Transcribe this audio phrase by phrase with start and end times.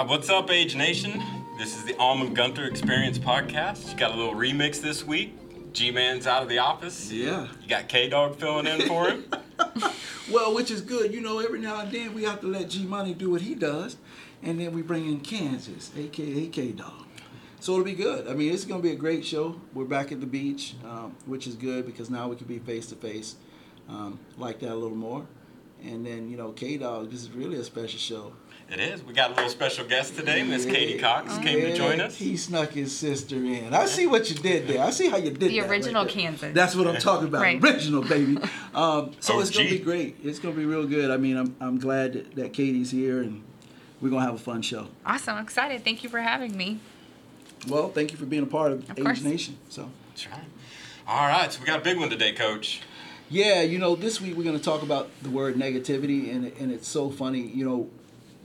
[0.00, 1.22] Uh, what's up, Age Nation?
[1.58, 3.92] This is the Almond Gunter Experience podcast.
[3.92, 5.34] You got a little remix this week.
[5.74, 7.12] G Man's out of the office.
[7.12, 7.48] Yeah.
[7.60, 9.26] You got K Dog filling in for him.
[10.32, 11.12] Well, which is good.
[11.12, 13.54] You know, every now and then we have to let G Money do what he
[13.54, 13.98] does,
[14.42, 17.04] and then we bring in Kansas, aka K Dog.
[17.58, 18.26] So it'll be good.
[18.26, 19.60] I mean, it's going to be a great show.
[19.74, 22.86] We're back at the beach, um, which is good because now we can be face
[22.86, 23.34] to face
[24.38, 25.26] like that a little more.
[25.84, 28.32] And then, you know, K Dog, this is really a special show.
[28.72, 29.02] It is.
[29.02, 30.42] We got a little special guest today.
[30.42, 30.72] Miss Yeah.
[30.72, 32.16] Katie Cox came to join us.
[32.16, 33.74] He snuck his sister in.
[33.74, 34.82] I see what you did there.
[34.84, 35.48] I see how you did it.
[35.48, 36.12] The that right original there.
[36.12, 36.54] Kansas.
[36.54, 37.42] That's what I'm talking about.
[37.42, 37.62] Right.
[37.62, 38.38] Original, baby.
[38.72, 40.18] Um, so it's going to be great.
[40.22, 41.10] It's going to be real good.
[41.10, 43.42] I mean, I'm, I'm glad that, that Katie's here and
[44.00, 44.86] we're going to have a fun show.
[45.04, 45.36] Awesome.
[45.38, 45.82] I'm excited.
[45.82, 46.78] Thank you for having me.
[47.66, 49.22] Well, thank you for being a part of, Of Age course.
[49.22, 49.56] Nation.
[49.68, 50.44] So, That's right.
[51.08, 52.82] All right, so we got a big one today, Coach.
[53.28, 56.70] yeah, you know, this week we're going to talk about the word negativity, and, and
[56.70, 57.40] it's so funny.
[57.40, 57.90] You know,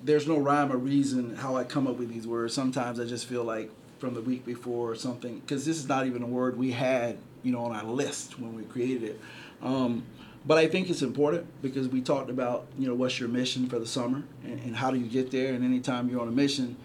[0.06, 2.54] there's no rhyme or reason how I come up with these words.
[2.54, 6.06] Sometimes I just feel like from the week before or something, because this is not
[6.06, 9.20] even a word we had, you know, on our list when we created it.
[9.64, 10.04] Um,
[10.46, 13.80] but I think it's important because we talked about, you know, what's your mission for
[13.80, 15.54] the summer and, and how do you get there.
[15.54, 16.78] And anytime you're on a mission,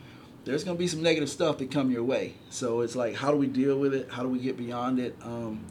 [0.46, 2.34] there's going to be some negative stuff that come your way.
[2.48, 4.08] So it's like, how do we deal with it?
[4.10, 5.14] How do we get beyond it?
[5.22, 5.62] Um,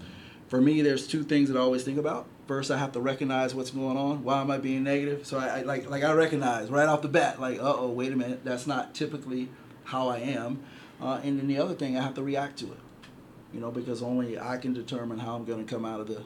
[0.50, 2.28] for me, there's two things that I always think about.
[2.50, 4.24] First, I have to recognize what's going on.
[4.24, 5.24] Why am I being negative?
[5.24, 8.12] So I, I like like I recognize right off the bat, like, uh oh, wait
[8.12, 9.50] a minute, that's not typically
[9.84, 10.64] how I am.
[11.00, 12.80] Uh, and then the other thing, I have to react to it.
[13.54, 16.24] You know, because only I can determine how I'm going to come out of the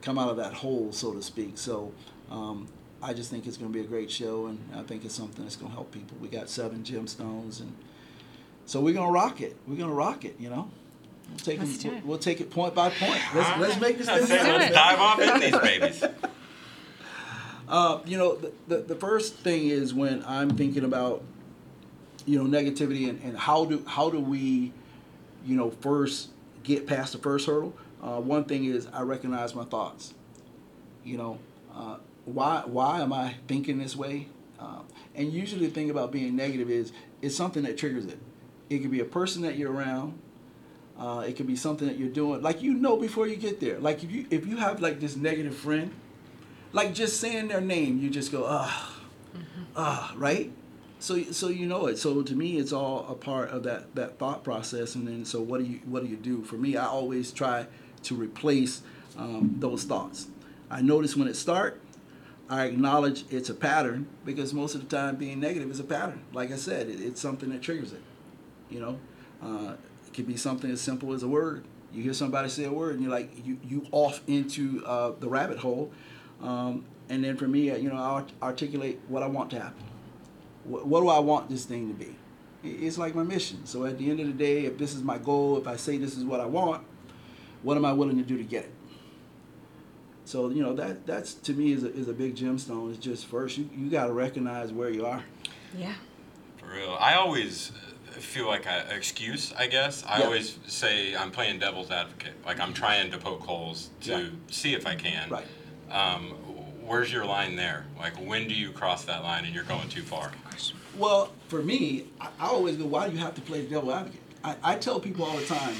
[0.00, 1.58] come out of that hole, so to speak.
[1.58, 1.92] So
[2.30, 2.68] um,
[3.02, 5.44] I just think it's going to be a great show, and I think it's something
[5.44, 6.16] that's going to help people.
[6.22, 7.76] We got seven gemstones, and
[8.64, 9.54] so we're going to rock it.
[9.66, 10.36] We're going to rock it.
[10.38, 10.70] You know.
[11.28, 12.06] We'll take, Let's it, do we'll, it.
[12.06, 13.20] we'll take it point by point.
[13.34, 14.60] Let's, let's make this thing say, happen.
[14.60, 16.04] let's dive off in these babies.
[17.68, 21.22] Uh, you know, the, the, the first thing is when I'm thinking about,
[22.24, 24.72] you know, negativity and, and how do how do we,
[25.44, 26.28] you know, first
[26.62, 27.74] get past the first hurdle.
[28.00, 30.14] Uh, one thing is I recognize my thoughts.
[31.04, 31.38] You know,
[31.74, 34.28] uh, why why am I thinking this way?
[34.60, 34.80] Uh,
[35.14, 38.18] and usually the thing about being negative is it's something that triggers it.
[38.70, 40.18] It could be a person that you're around.
[40.98, 43.78] Uh, it could be something that you're doing, like you know before you get there.
[43.78, 45.92] Like if you if you have like this negative friend,
[46.72, 49.00] like just saying their name, you just go ah,
[49.76, 50.50] ah, right.
[50.98, 51.98] So so you know it.
[51.98, 54.94] So to me, it's all a part of that that thought process.
[54.94, 56.42] And then so what do you what do you do?
[56.44, 57.66] For me, I always try
[58.04, 58.82] to replace
[59.18, 60.28] um, those thoughts.
[60.70, 61.80] I notice when it start,
[62.48, 66.22] I acknowledge it's a pattern because most of the time being negative is a pattern.
[66.32, 68.02] Like I said, it, it's something that triggers it.
[68.70, 68.98] You know,
[69.42, 69.74] uh,
[70.16, 71.64] could be something as simple as a word.
[71.92, 75.28] You hear somebody say a word, and you're like, you you off into uh, the
[75.28, 75.92] rabbit hole.
[76.42, 79.60] Um, and then for me, uh, you know, I art- articulate what I want to
[79.60, 79.84] happen.
[80.64, 82.16] What, what do I want this thing to be?
[82.64, 83.64] It's like my mission.
[83.66, 85.98] So at the end of the day, if this is my goal, if I say
[85.98, 86.84] this is what I want,
[87.62, 88.72] what am I willing to do to get it?
[90.24, 92.90] So you know that that's to me is a, is a big gemstone.
[92.90, 95.22] It's just first you, you got to recognize where you are.
[95.76, 95.94] Yeah.
[96.56, 96.96] For real.
[96.98, 100.04] I always uh, feel like an excuse, I guess.
[100.06, 100.24] I Yeah.
[100.24, 102.34] always say I'm playing devil's advocate.
[102.44, 104.28] Like I'm trying to poke holes to Yeah.
[104.50, 105.28] see if I can.
[105.30, 105.46] Right.
[105.90, 106.30] Um,
[106.84, 107.86] where's your line there?
[107.98, 110.32] Like when do you cross that line and you're going too far?
[110.96, 114.20] Well, for me, I, I always go, why do you have to play devil's advocate?
[114.42, 115.76] I, I tell people all the time,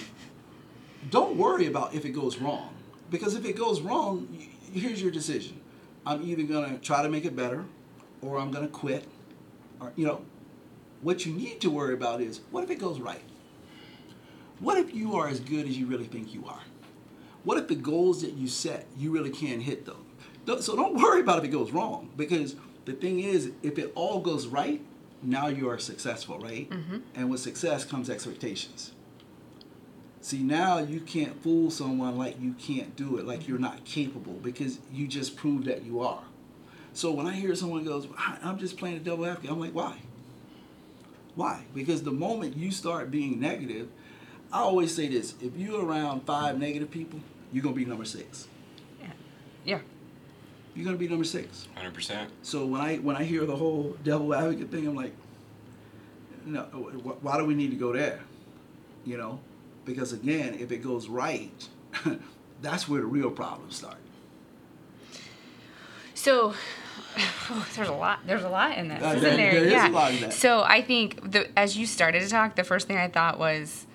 [1.11, 2.75] don't worry about if it goes wrong.
[3.11, 5.61] Because if it goes wrong, y- here's your decision.
[6.05, 7.65] I'm either going to try to make it better
[8.23, 9.05] or I'm going to quit.
[9.81, 10.23] Or, you know,
[11.03, 13.23] what you need to worry about is what if it goes right?
[14.61, 16.63] What if you are as good as you really think you are?
[17.45, 19.87] What if the goals that you set, you really can hit?
[20.47, 23.93] Don't- So don't worry about if it goes wrong because the thing is, if it
[23.95, 24.81] all goes right,
[25.23, 26.69] now you are successful, right?
[26.71, 26.99] Mm-hmm.
[27.15, 28.93] And with success comes expectations.
[30.21, 33.65] See, now you can't fool someone like you can't do it, like you're mm-hmm.
[33.65, 36.23] not capable, because you just proved that you are.
[36.93, 39.75] So when I hear someone goes, "I- I'm just playing the devil advocate, I'm like,
[39.75, 39.99] why?
[41.37, 41.65] Why?
[41.75, 43.89] Because the moment you start being negative,
[44.53, 47.21] I always say this: if you're around five negative people,
[47.53, 48.49] you're gonna be number six.
[49.01, 49.07] Yeah.
[49.65, 49.79] Yeah.
[50.75, 51.69] You're gonna be number six.
[51.77, 52.29] 100%.
[52.43, 55.13] So when I when I hear the whole devil advocate thing, I'm like,
[56.47, 56.63] no,
[57.21, 58.21] why do we need to go there?
[59.05, 59.41] You know,
[59.85, 61.69] because again, if it goes right,
[62.63, 63.99] that's where the real problems start.
[66.15, 66.55] So
[67.51, 68.21] oh, there's a lot.
[68.27, 69.53] There's a lot in this, Uh, isn't there- there?
[69.53, 69.87] there is a yeah.
[69.89, 70.33] lot in that.
[70.33, 73.87] So I think the, as you started to talk, the first thing I thought was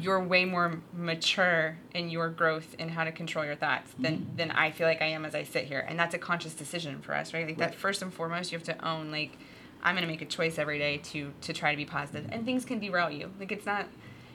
[0.00, 4.36] you're way more mature in your growth in how to control your thoughts than Mm-hmm.
[4.36, 7.00] than I feel like I am as I sit here, and that's a conscious decision
[7.00, 7.46] for us, right?
[7.46, 9.32] Like that first and foremost, you have to own like
[9.82, 12.64] I'm gonna make a choice every day to to try to be positive, and things
[12.64, 13.30] can derail you.
[13.38, 13.86] Like it's not.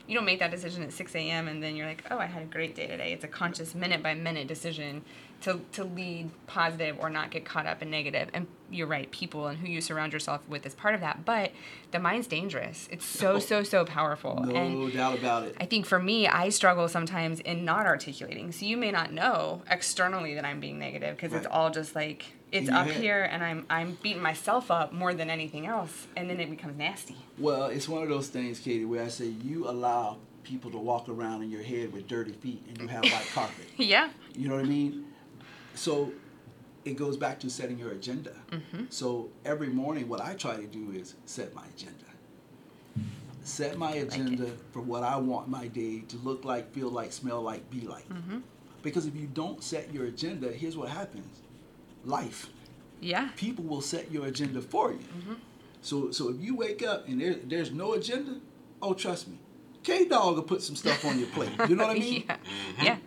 [0.07, 1.47] You don't make that decision at 6 a.m.
[1.47, 3.13] and then you're like, oh, I had a great day today.
[3.13, 5.03] It's a conscious minute by minute decision
[5.41, 8.29] to, to lead positive or not get caught up in negative.
[8.33, 11.25] And you're right, people and who you surround yourself with is part of that.
[11.25, 11.51] But
[11.91, 12.88] the mind's dangerous.
[12.91, 13.39] It's so, oh.
[13.39, 14.43] so, so powerful.
[14.45, 15.55] No and doubt about it.
[15.59, 18.51] I think for me, I struggle sometimes in not articulating.
[18.51, 22.25] So you may not know externally that I'm being negative because it's all just like
[22.51, 22.97] it's up head.
[22.97, 26.77] here and I'm I'm beating myself up more than anything else, and then it becomes
[26.77, 27.15] nasty.
[27.37, 31.07] Well, it's one of those things, Katie, where I say you allow people to walk
[31.07, 33.67] around in your head with dirty feet and you have white carpet.
[33.77, 34.09] Yeah.
[34.33, 35.05] You know what I mean?
[35.75, 36.12] So
[36.85, 38.33] it goes back to setting your agenda.
[38.51, 38.85] Mm-hmm.
[38.89, 41.95] So every morning, what I try to do is set my agenda.
[43.44, 47.41] Set my agenda for what I want my day to look like, feel like, smell
[47.41, 48.07] like, be like.
[48.09, 48.39] Mm-hmm.
[48.83, 51.41] Because if you don't set your agenda, here's what happens
[52.06, 52.50] life.
[53.00, 53.29] Yeah.
[53.35, 55.00] People will set your agenda for you.
[55.00, 55.33] Mm-hmm.
[55.81, 58.39] So, so if you wake up and there, there's no agenda,
[58.81, 59.38] oh, trust me,
[59.83, 61.51] K Dog will put some stuff on your plate.
[61.68, 62.23] You know what I mean?
[62.27, 62.38] yeah.
[62.81, 62.97] Yeah.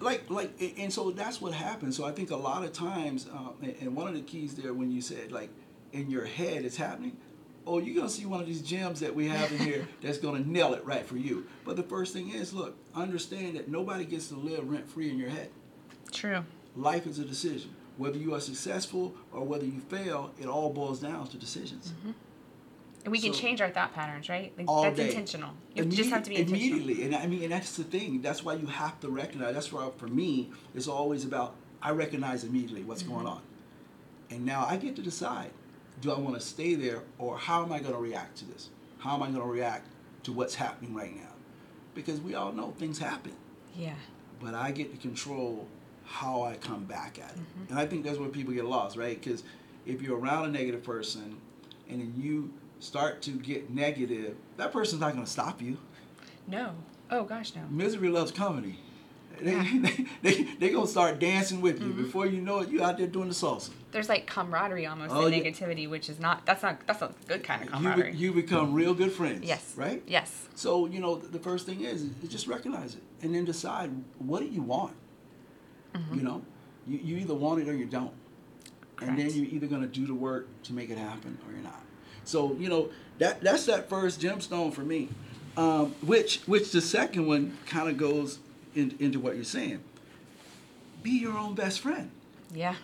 [0.00, 1.96] Like like and so that's what happens.
[1.96, 3.50] So i think a lot of times uh,
[3.80, 5.50] and- one of the keys there when you said like
[5.92, 7.16] in your head it's happening
[7.66, 10.18] oh you're going to see one of these gems that we have in here that's
[10.18, 11.46] going to nail it right for you.
[11.64, 15.18] But the first thing is look understand that nobody gets to live rent free in
[15.18, 15.48] your head.
[16.12, 16.44] True.
[16.76, 17.70] life is a decision.
[17.96, 21.92] Whether you are successful or whether you fail it all boils down to decisions.
[22.04, 22.14] And
[23.06, 24.52] we can So- change our thought patterns, right?
[24.56, 25.08] Like, that's day.
[25.08, 25.50] intentional.
[25.74, 26.78] You just have to be intentional.
[26.78, 27.04] immediately.
[27.04, 28.22] And I mean, and that's the thing.
[28.22, 29.54] That's why you have to recognize.
[29.54, 33.36] That's why for me, it's always about I recognize immediately what's going Mm-hmm.
[33.36, 33.42] on,
[34.30, 35.50] and now I get to decide:
[36.00, 38.70] do I want to stay there, or how am I going to react to this?
[38.98, 39.86] How am I going to react
[40.24, 41.32] to what's happening right now?
[41.94, 43.32] Because we all know things happen,
[43.76, 43.94] Yeah.
[44.40, 45.68] but I get to control
[46.06, 47.36] how I come back at it.
[47.36, 47.70] Mm-hmm.
[47.70, 49.20] And I think that's where people get lost, right?
[49.22, 49.42] Because
[49.86, 51.36] if you're around a negative person,
[51.88, 52.50] and then you
[52.84, 55.78] start to get negative, that person's not going to stop you.
[56.46, 56.72] No.
[57.10, 57.62] Oh gosh, no.
[57.70, 58.78] Misery loves comedy.
[59.40, 59.64] They, Yeah.
[59.82, 61.92] they, they, they gonna start dancing with you.
[61.92, 63.70] Before you know it, you out there doing the salsa.
[63.92, 65.40] There's like camaraderie almost Oh, in yeah.
[65.50, 66.46] negativity, which is not.
[66.46, 66.86] That's not.
[66.86, 68.12] That's a good kind of You, camaraderie.
[68.12, 69.44] be- you become real good friends.
[69.44, 69.72] yes.
[69.76, 70.02] Right?
[70.06, 70.48] Yes.
[70.54, 74.40] So, you know, the first thing is, is just recognize it and then decide what
[74.40, 74.94] do you want?
[75.94, 76.14] Mm-hmm.
[76.16, 76.42] You know,
[76.86, 78.12] you, you either want it or you don't.
[79.02, 81.62] And then you're either going to do the work to make it happen or you're
[81.62, 81.82] not.
[82.24, 85.08] So, you know, that that's that first gemstone for me.
[85.56, 88.38] Um, which which the second one kind of goes
[88.74, 89.80] in, into what you're saying.
[91.02, 92.10] Be your own best friend.
[92.52, 92.74] Yeah.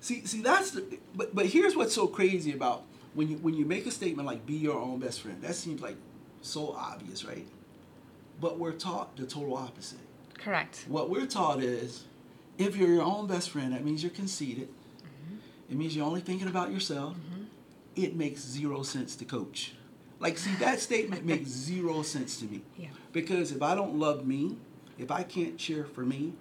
[0.00, 0.98] See, see, that's the.
[1.14, 2.84] But but here's what's so crazy about
[3.14, 5.80] when you when you make a statement like "be your own best friend." That seems
[5.80, 5.96] like
[6.42, 7.46] so obvious, right?
[8.40, 9.98] But we're taught the total opposite.
[10.38, 10.84] Correct.
[10.88, 12.04] What we're taught is,
[12.58, 14.68] if you're your own best friend, that means you're conceited.
[14.68, 15.36] Mm-hmm.
[15.70, 17.16] It means you're only thinking about yourself.
[17.96, 19.74] It makes zero sense to coach.
[20.20, 22.62] Like, see, that statement makes zero sense to me.
[22.76, 22.88] Yeah.
[23.12, 24.56] Because if I don't love me,
[24.98, 26.32] if I can't cheer for me,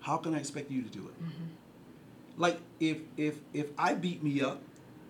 [0.00, 1.22] how can I expect you to do it?
[1.22, 1.44] Mm-hmm.
[2.36, 4.62] Like if if if I beat me up,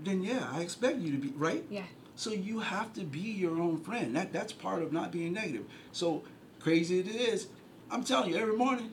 [0.03, 1.65] then yeah, I expect you to be right.
[1.69, 1.83] Yeah.
[2.15, 4.17] So you have to be your own friend.
[4.17, 5.65] That that's part of not being negative.
[5.93, 6.23] So
[6.61, 7.49] crazy it is,
[7.91, 8.93] I'm telling you, every morning,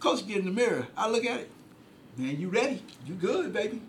[0.00, 0.88] coach get in the mirror.
[0.96, 1.50] I look at it.
[2.16, 2.82] Man, you ready?
[3.06, 3.80] You good, baby.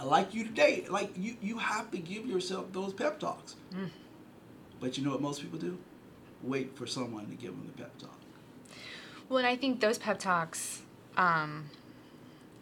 [0.00, 0.86] I like you today.
[0.88, 3.56] Like you you have to give yourself those pep talks.
[4.80, 5.76] But you know what most people do?
[6.42, 8.18] Wait for someone to give them the pep talk.
[9.28, 10.80] Well, and I think those pep talks,
[11.18, 11.68] um,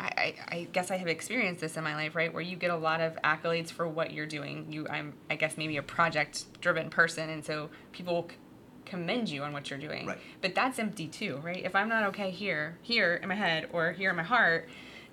[0.01, 2.35] I, I, I guess I have experienced this in my life, right?
[2.35, 4.67] Where you get a lot of accolades for what you're doing.
[4.69, 8.37] You, I'm, I guess maybe a project-driven person, and so people c-
[8.85, 10.07] commend you on what you're doing.
[10.09, 10.19] Right.
[10.43, 11.65] But that's empty too, right?
[11.65, 14.69] If I'm not okay here, here in my head, or here in my heart,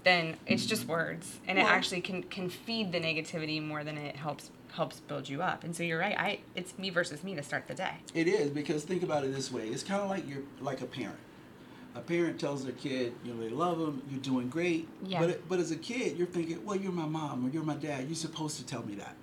[0.06, 0.92] then it's just mm.
[0.92, 5.28] words, and it actually can can feed the negativity more than it helps helps build
[5.28, 5.64] you up.
[5.64, 6.18] And so you're right.
[6.18, 7.96] I it's me versus me to start the day.
[8.14, 9.68] It is because think about it this way.
[9.68, 11.18] It's kind of like you're like a parent.
[11.96, 14.88] A parent tells their kid, you know, they love them, you're doing great.
[15.04, 15.22] Yeah.
[15.22, 18.06] But but as a kid, you're thinking, well, you're my mom or you're my dad.
[18.06, 19.16] You're supposed to tell me that.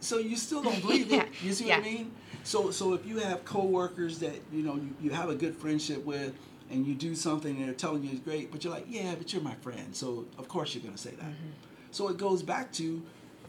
[0.00, 1.24] So you still don't believe Yeah.
[1.24, 1.28] it.
[1.42, 1.78] You see Yeah.
[1.78, 2.12] what I mean?
[2.42, 6.04] So so if you have coworkers that you know you, you have a good friendship
[6.06, 6.32] with,
[6.70, 9.32] and you do something and they're telling you it's great, but you're like, yeah, but
[9.32, 11.26] you're my friend, so of course you're gonna say that.
[11.26, 11.50] Mm-hmm.
[11.90, 13.02] So it goes back to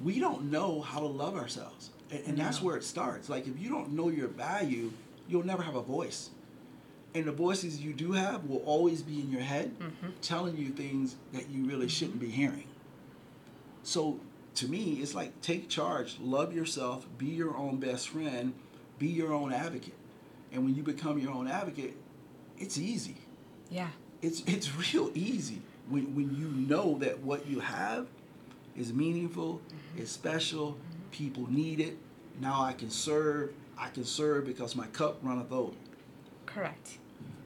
[0.04, 1.90] we don't know how to love ourselves.
[2.12, 3.30] And, and that's where it starts.
[3.30, 4.92] Like if you don't know your value,
[5.28, 6.30] you'll never have a voice.
[7.14, 10.10] And the voices you do have will always be in your head mm-hmm.
[10.22, 11.88] telling you things that you really mm-hmm.
[11.88, 12.66] shouldn't be hearing.
[13.84, 14.20] So
[14.56, 18.54] to me, it's like take charge, love yourself, be your own best friend,
[19.00, 19.94] be your own advocate.
[20.52, 21.96] And when you become your own advocate,
[22.58, 23.18] it's easy
[23.70, 23.90] Yeah.
[24.22, 28.08] it's it's real easy when when you know that what you have
[28.78, 30.02] is meaningful, mm-hmm.
[30.02, 30.76] is special,
[31.12, 31.98] People need it.
[32.42, 33.54] Now I can serve.
[33.78, 35.72] I can serve because my cup runneth over.
[36.46, 36.98] Correct.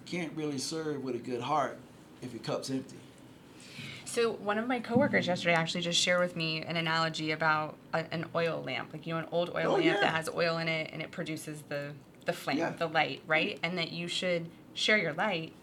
[0.08, 1.78] Can't really serve with a good heart
[2.24, 2.96] if your cup's empty.
[4.06, 8.06] So one of my coworkers yesterday actually just shared with me an analogy about a,
[8.12, 10.00] an oil lamp, like you know, an old oil Oh, lamp yeah.
[10.00, 11.92] that has oil in it and it produces the
[12.26, 12.72] the flame, Yeah.
[12.72, 13.60] the light, right?
[13.62, 15.54] And that you should share your light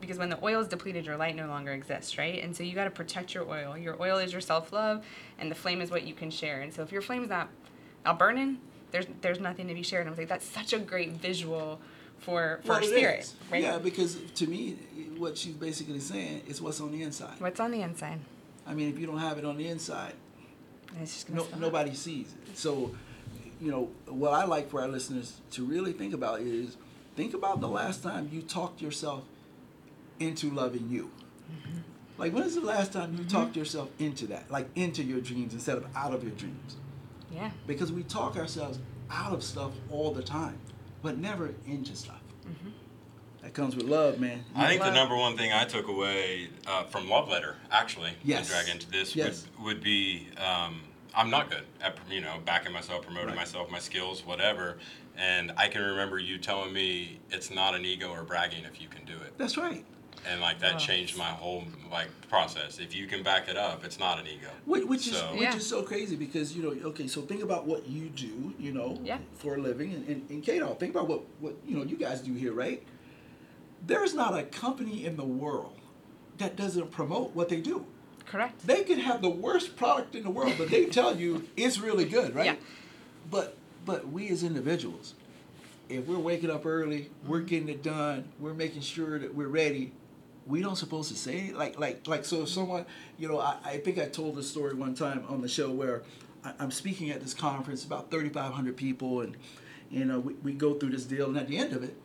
[0.00, 2.42] because when the oil is depleted, your light no longer exists, right?
[2.42, 3.76] And so you got to protect your oil.
[3.78, 5.04] Your oil is your self love,
[5.38, 6.60] and the flame is what you can share.
[6.62, 7.48] And so if your flame's not
[8.04, 8.58] not burning,
[8.90, 10.02] there's there's nothing to be shared.
[10.02, 11.80] And I was like, that's such a great visual
[12.18, 13.34] for for Well, spirit, is.
[13.50, 13.62] right?
[13.62, 14.76] Yeah, because to me,
[15.16, 17.34] what she's basically saying is what's on the inside.
[17.38, 18.20] What's on the inside?
[18.66, 20.14] I mean, if you don't have it on the inside,
[21.00, 22.58] It's just no, nobody sees it.
[22.58, 22.94] So,
[23.60, 26.76] you know, what I like for our listeners to really think about is
[27.16, 29.24] think about the last time you talked yourself
[30.18, 31.10] into loving you.
[32.18, 34.50] Like, when is the last time you talked yourself into that?
[34.50, 36.76] Like, into your dreams instead of out of your dreams?
[37.32, 37.50] Yeah.
[37.66, 38.78] Because we talk ourselves
[39.10, 40.58] out of stuff all the time,
[41.02, 42.20] but never into stuff.
[43.42, 44.44] That comes with love, man.
[44.54, 48.48] I think the number one thing I took away uh, from Love Letter, actually, Yes.
[48.48, 49.46] to drag into this, Yes.
[49.56, 50.82] would, would be um,
[51.14, 53.36] I'm not good at, you know, backing myself, promoting Right.
[53.36, 54.78] myself, my skills, whatever.
[55.16, 58.88] And I can remember you telling me it's not an ego or bragging if you
[58.88, 59.36] can do it.
[59.36, 59.84] That's right.
[60.28, 60.78] And like that Wow.
[60.78, 62.78] changed my whole like process.
[62.78, 64.48] If you can back it up, it's not an ego.
[64.66, 65.56] Which, which is So- which Yeah.
[65.56, 68.98] is so crazy because you know okay so think about what you do you know
[69.02, 69.18] Yeah.
[69.34, 72.20] for a living and and, and Kato, think about what what you know you guys
[72.20, 72.82] do here right
[73.86, 75.78] there is not a company in the world
[76.36, 77.86] that doesn't promote what they do
[78.26, 78.66] Correct.
[78.66, 82.04] they could have the worst product in the world but they tell you it's really
[82.04, 82.56] good right Yeah.
[83.30, 85.14] but but we as individuals
[85.88, 87.46] if we're waking up early we're mm-hmm.
[87.46, 89.92] getting it done we're making sure that we're ready
[90.46, 91.56] we don't supposed to say it.
[91.56, 92.86] like like like so if someone
[93.18, 96.02] you know I, I think i told this story one time on the show where
[96.44, 99.36] I, i'm speaking at this conference about 3500 people and
[99.90, 101.96] you know we, we go through this deal and at the end of it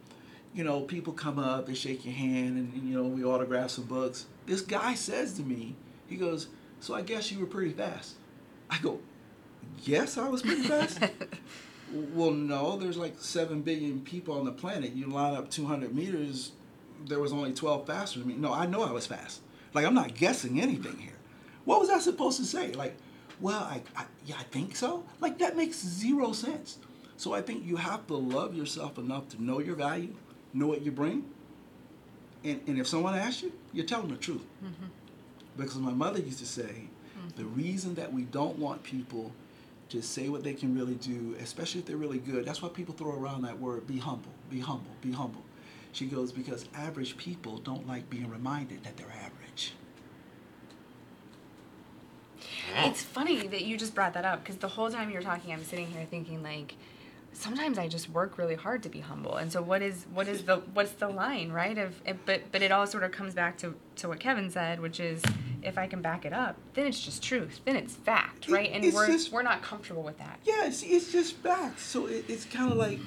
[0.53, 3.85] you know people come up they shake your hand and, you know we autograph some
[3.85, 5.75] books this guy says to me
[6.07, 6.47] he goes
[6.79, 8.15] so i guess you were pretty fast
[8.69, 8.99] i go
[9.83, 10.99] yes i was pretty fast
[11.91, 14.93] well, no, there's like 7 billion people on the planet.
[14.93, 16.51] You line up 200 meters,
[17.05, 18.35] there was only 12 faster than me.
[18.35, 19.41] No, I know I was fast.
[19.73, 21.13] Like, I'm not guessing anything here.
[21.65, 22.71] What was I supposed to say?
[22.71, 22.95] Like,
[23.41, 25.03] well, I, I yeah, I think so.
[25.19, 26.77] Like, that makes zero sense.
[27.17, 30.13] So I think you have to love yourself enough to know your value,
[30.53, 31.25] know what you bring.
[32.43, 34.43] And, and if someone asks you, you're telling the truth.
[34.63, 34.85] Mm-hmm.
[35.57, 36.89] Because my mother used to say,
[37.35, 37.55] the mm-hmm.
[37.55, 39.31] reason that we don't want people
[39.89, 42.93] to say what they can really do, especially if they're really good, that's why people
[42.95, 45.41] throw around that word be humble, be humble, be humble.
[45.91, 49.73] She goes, because average people don't like being reminded that they're average.
[52.77, 55.53] It's funny that you just brought that up because the whole time you were talking,
[55.53, 56.75] I'm sitting here thinking like,
[57.31, 59.35] sometimes I just work really hard to be humble.
[59.35, 61.77] And so what is what is the what's the line, right?
[61.77, 64.79] Of it, but but it all sort of comes back to to what Kevin said,
[64.79, 65.21] which is
[65.65, 68.69] if I can back it up, then it's just truth, then it's fact, It- right?
[68.71, 70.39] And we're just- we're not comfortable with that.
[70.43, 71.79] Yeah, it's, it's just fact.
[71.79, 72.99] So it, it's kind of like,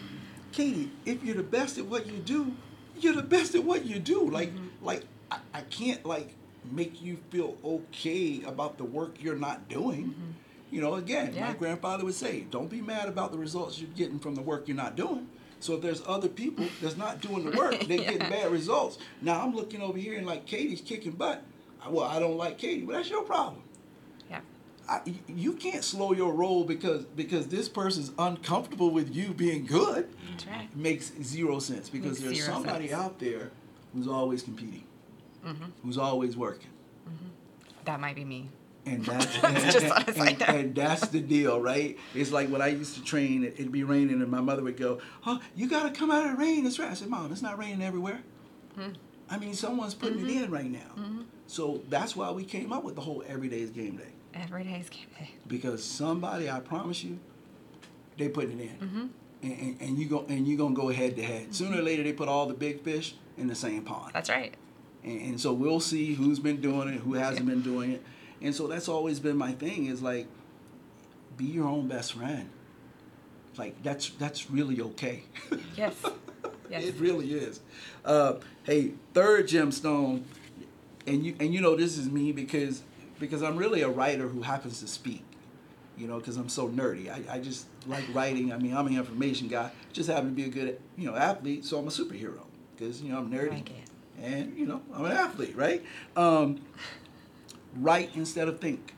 [0.53, 2.53] Katie, if you're the best at what you do,
[2.99, 4.29] you're the best at what you do.
[4.29, 4.85] Like, mm-hmm.
[4.85, 6.35] like I, I can't like
[6.71, 10.07] make you feel okay about the work you're not doing.
[10.09, 10.31] Mm-hmm.
[10.71, 11.49] You know, again, Yeah.
[11.49, 14.69] my grandfather would say, don't be mad about the results you're getting from the work
[14.69, 15.29] you're not doing.
[15.61, 18.13] So if there's other people that's not doing the work, they're Yeah.
[18.13, 18.99] getting bad results.
[19.23, 21.43] Now I'm looking over here and like Katie's kicking butt.
[21.89, 23.63] Well, I don't like Katie, but that's your problem.
[24.31, 24.41] Yeah.
[24.89, 30.09] I, you can't slow your roll because because this person's uncomfortable with you being good.
[30.31, 30.77] That's right.
[30.77, 33.01] Makes zero sense because Makes there's somebody sense.
[33.01, 33.51] out there
[33.95, 34.85] who's always competing,
[35.47, 35.65] Mm-hmm.
[35.85, 36.69] who's always working,
[37.85, 38.49] That might be me.
[38.87, 40.49] and that's and, out.
[40.55, 41.97] and that's the deal, right?
[42.15, 44.77] It's like when I used to train, it- it'd be raining, and my mother would
[44.77, 46.91] go, "Huh, you gotta come out of the rain." It's right.
[46.91, 48.21] I said, "Mom, it's not raining everywhere."
[48.75, 48.91] Hmm.
[49.31, 50.29] I mean, someone's putting Mm-hmm.
[50.39, 51.25] it in right now.
[51.49, 54.13] So that's why we came up with the whole every day is game day.
[54.35, 55.31] Every day is game day.
[55.49, 57.19] because somebody, I promise you,
[58.17, 59.07] they putting it in, Mm-hmm.
[59.43, 61.55] and, and, and you go and you gonna go head to head.
[61.55, 64.55] Sooner or later, they put all the big fish in the same pond, That's right.
[65.05, 68.03] and, and so we'll see who's been doing it, who hasn't been doing it,
[68.43, 70.27] and so that's always been my thing is like,
[71.37, 72.51] be your own best friend.
[73.57, 75.23] Like that's that's really okay.
[75.77, 75.95] Yes.
[76.71, 76.85] Yes.
[76.85, 77.61] It really is.
[78.05, 80.25] Uh, hey, third gemstone,
[81.09, 82.83] and you and you know this is me because
[83.19, 85.25] because I'm really a writer who happens to speak.
[85.97, 87.11] You know, because I'm so nerdy.
[87.11, 88.53] I, I just like writing.
[88.53, 89.73] I mean, I'm an information guy.
[89.93, 92.45] Just happen to be a good you know athlete, so I'm a superhero
[92.77, 93.51] because you know I'm nerdy.
[93.51, 93.71] Like.
[94.23, 95.85] And you know I'm an athlete, right?
[96.17, 96.61] Um,
[97.77, 98.95] write instead of think.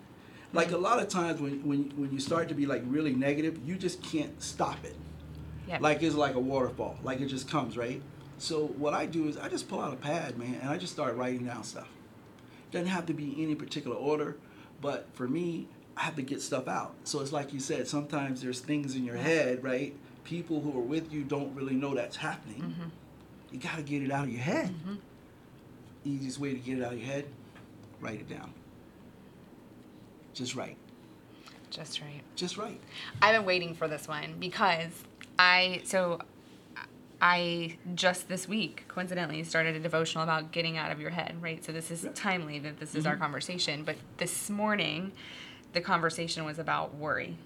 [0.52, 3.58] Like a lot of times when, when when you start to be like really negative,
[3.64, 4.96] you just can't stop it.
[5.68, 5.80] Yep.
[5.80, 6.98] Like it's like a waterfall.
[7.02, 8.02] Like it just comes, right?
[8.38, 10.92] So what I do is I just pull out a pad, man, and I just
[10.92, 11.88] start writing down stuff.
[12.70, 14.36] Doesn't have to be any particular order,
[14.80, 16.94] but for me, I have to get stuff out.
[17.04, 19.94] So it's like you said, sometimes there's things in your head, right?
[20.24, 22.62] People who are with you don't really know that's happening.
[22.62, 22.88] Mm-hmm.
[23.52, 24.74] You got to get it out of your head.
[26.04, 27.26] Easiest way to get it out of your head,
[28.00, 28.54] write it down.
[30.32, 30.76] Just write.
[31.70, 32.22] Just right.
[32.34, 32.80] Just write.
[33.22, 34.90] I've been waiting for this one because
[35.38, 36.20] I so
[37.20, 41.62] I just this week coincidentally started a devotional about getting out of your head, right?
[41.64, 42.10] So this is Yeah.
[42.14, 43.22] timely that this is our mm-hmm.
[43.22, 45.12] conversation, but this morning
[45.72, 47.36] the conversation was about worry.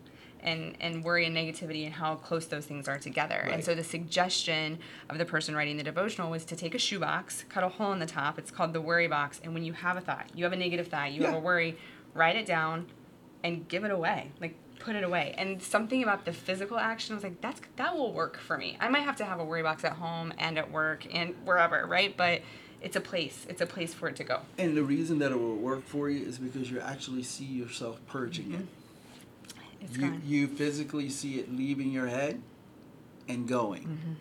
[0.41, 3.49] And, and worry and negativity and how close those things are together.
[3.51, 4.79] And so the suggestion
[5.09, 7.99] of the person writing the devotional was to take a shoebox, cut a hole in
[7.99, 8.39] the top.
[8.39, 9.41] It's called the worry box.
[9.43, 11.79] And when you have a thought, you have a negative thought, you have a worry,
[12.13, 12.89] write it down,
[13.43, 14.55] and give it away like
[14.85, 18.13] put it away and something about the physical action i was like that's that will
[18.13, 20.71] work for me i might have to have a worry box at home and at
[20.71, 22.43] work and wherever right but
[22.83, 25.41] it's a place it's a place for it to go And the reason that it
[25.41, 28.67] will work for you is because you actually see yourself purging it.
[29.81, 32.43] it's You, gone you physically see it leaving your head
[33.27, 33.85] and going.
[33.85, 34.13] Mm-hmm.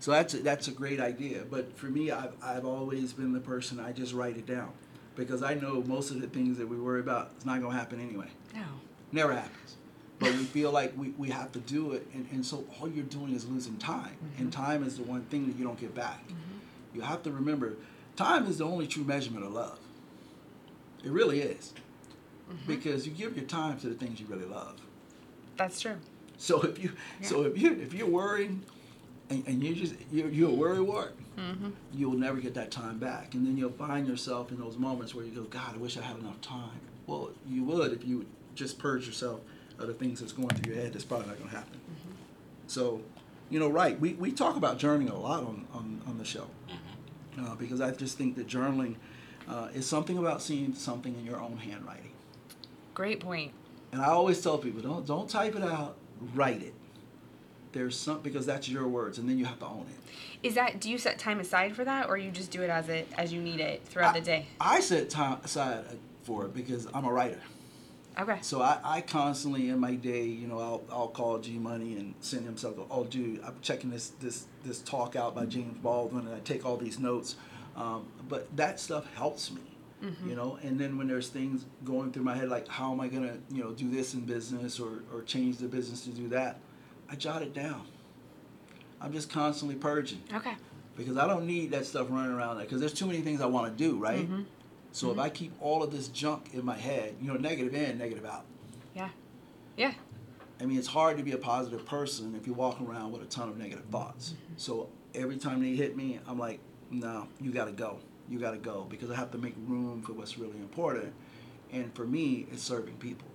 [0.00, 1.42] So that's a, that's a great idea.
[1.50, 4.70] But for me, I've, I've always been the person I just write it down
[5.16, 7.78] because I know most of the things that we worry about is not going to
[7.78, 8.28] happen anyway.
[8.54, 8.62] no
[9.10, 9.77] Never happens.
[10.18, 12.06] But we feel like we, we have to do it.
[12.12, 14.16] And, and so all you're doing is losing time.
[14.36, 14.62] And mm-hmm.
[14.62, 16.26] time is the one thing that you don't get back.
[16.26, 16.96] Mm-hmm.
[16.96, 17.74] You have to remember
[18.16, 19.78] time is the only true measurement of love.
[21.04, 21.72] It really is.
[22.50, 22.66] Mm-hmm.
[22.66, 24.80] Because you give your time to the things you really love.
[25.56, 25.98] that's true
[26.38, 28.64] So if you so if you if you're worrying
[29.30, 31.14] and, and you just you're, you're a worry wart,
[31.92, 33.34] you'll never get that time back.
[33.34, 36.02] And then you'll find yourself in those moments where you go, God, I wish I
[36.02, 36.80] had enough time.
[37.06, 39.40] Well, you would if you would just purge yourself
[39.78, 40.92] of the things that's going through your head.
[40.92, 41.80] That's probably not going to happen.
[42.66, 43.00] So,
[43.50, 43.98] you know, right?
[43.98, 46.46] We, we talk about journaling a lot on, on, on the show
[47.40, 48.96] uh, because I just think that journaling
[49.48, 52.10] uh, is something about seeing something in your own handwriting.
[52.94, 53.52] great point.
[53.52, 53.54] point
[53.92, 55.96] And I always tell people, don't don't type it out,
[56.34, 56.74] write it.
[57.72, 60.46] There's some because that's your words, and then you have to own it.
[60.46, 62.88] is that do you set time aside for that or you just do it as
[62.88, 65.84] it as you need it throughout I, the day I set time aside
[66.22, 67.40] for it because I'm a writer.
[68.18, 71.96] Okay So I, I constantly in my day, you know, I'll, I'll call G Money
[71.96, 72.84] and send him something.
[72.90, 76.64] Oh, dude, I'm checking this this this talk out by James Baldwin, and I take
[76.66, 77.36] all these notes.
[77.76, 79.60] Um, but that stuff helps me,
[80.26, 80.58] you know.
[80.62, 83.62] And then when there's things going through my head, like how am I gonna, you
[83.62, 86.58] know, do this in business or or change the business to do that,
[87.08, 87.86] I jot it down.
[89.00, 90.54] I'm just constantly purging okay
[90.96, 93.46] because I don't need that stuff running around there because there's too many things I
[93.46, 94.28] want to do, right?
[94.92, 95.20] So if mm-hmm.
[95.20, 98.44] I keep all of this junk in my head, you know, negative in, negative out.
[98.94, 99.10] yeah
[99.76, 99.92] yeah
[100.60, 103.26] I mean, it's hard to be a positive person if you're walking around with a
[103.26, 104.30] ton of negative thoughts.
[104.30, 104.54] Mm-hmm.
[104.56, 106.58] So every time they hit me, I'm like,
[106.90, 107.98] no, you got to go.
[108.28, 111.12] You got to go because I have to make room for what's really important.
[111.72, 113.28] And for me, it's serving people.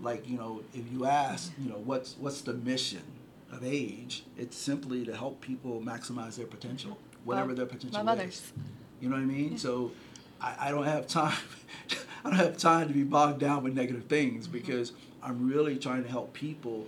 [0.00, 3.02] Like, you know, if you ask, you know, what's what's the mission
[3.50, 4.24] of age?
[4.36, 8.22] It's simply to help people maximize their potential, whatever Love- their potential love is.
[8.22, 8.52] others.
[9.00, 9.58] You know what I mean?
[9.58, 9.92] So
[10.40, 11.36] I, I don't have time.
[12.24, 16.02] I don't have time to be bogged down with negative things because I'm really trying
[16.02, 16.86] to help people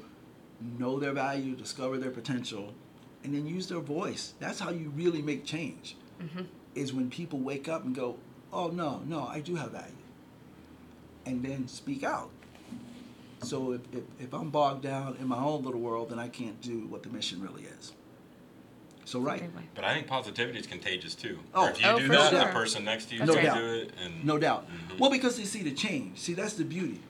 [0.78, 2.74] know their value, discover their potential,
[3.22, 4.34] and then use their voice.
[4.40, 5.96] That's how you really make change.
[6.20, 6.42] Mm-hmm.
[6.74, 8.16] Is when people wake up and go,
[8.52, 9.92] "Oh no, no, I do have value,"
[11.26, 12.30] and then speak out.
[13.42, 16.60] So if, if, if I'm bogged down in my own little world, then I can't
[16.60, 17.92] do what the mission really is.
[19.08, 19.42] So right.
[19.74, 21.38] But I think positivity is contagious too.
[21.54, 21.64] Oh.
[21.66, 22.40] Or if you Oh, do for that, sure.
[22.40, 23.44] the person next to you That's is right.
[23.46, 23.90] No to do it.
[24.04, 24.66] And No doubt.
[24.68, 24.98] Mhm.
[24.98, 26.18] Well, because they see the change.
[26.18, 27.00] See, that's the beauty.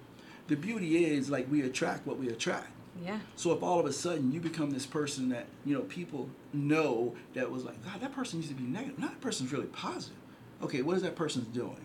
[0.46, 2.70] The beauty is like we attract what we attract.
[3.04, 6.30] yeah So if all of a sudden you become this person that you know people
[6.52, 8.98] know that was like, God, that person used to be negative.
[8.98, 10.16] Now that person's really positive.
[10.62, 11.84] Okay, what is that person doing?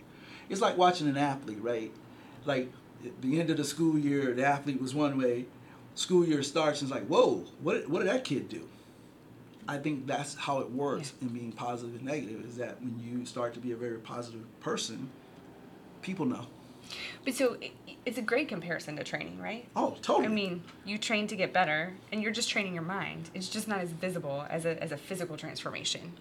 [0.50, 1.92] It's like watching an athlete, right?
[2.46, 2.72] Like
[3.04, 5.46] at the end of the school year, the athlete was one way.
[5.96, 8.68] School year starts and it's like, whoa, what what did that kid do?
[9.68, 12.46] I think that's how it works in being positive and negative.
[12.46, 15.10] Is that when you start to be a very positive person,
[16.02, 16.46] people know.
[17.24, 17.58] but so
[18.06, 20.26] it's a great comparison to training right Oh, totally.
[20.26, 23.30] I mean, you train to get better, and you're just training your mind.
[23.34, 26.14] It's just not as visible as a, as a physical transformation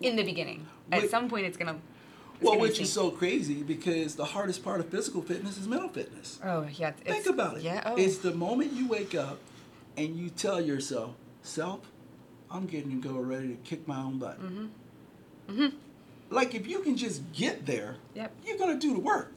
[0.00, 0.66] in the beginning.
[0.90, 1.78] At Wait- some point, it's gonna.
[2.40, 5.90] It's well, which is so crazy because the hardest part of physical fitness is mental
[5.90, 6.40] fitness.
[6.42, 6.92] Oh yeah.
[6.92, 7.62] Think about it.
[7.62, 7.82] Yeah.
[7.84, 7.96] Oh.
[7.96, 9.38] It's the moment you wake up
[9.98, 11.80] and you tell yourself, self,
[12.50, 14.40] I'm getting to go ready to kick my own butt.
[14.42, 14.66] Mm-hmm.
[15.50, 15.76] Mm-hmm.
[16.30, 18.32] Like if you can just get there, Yep.
[18.46, 19.32] you're gonna do the work.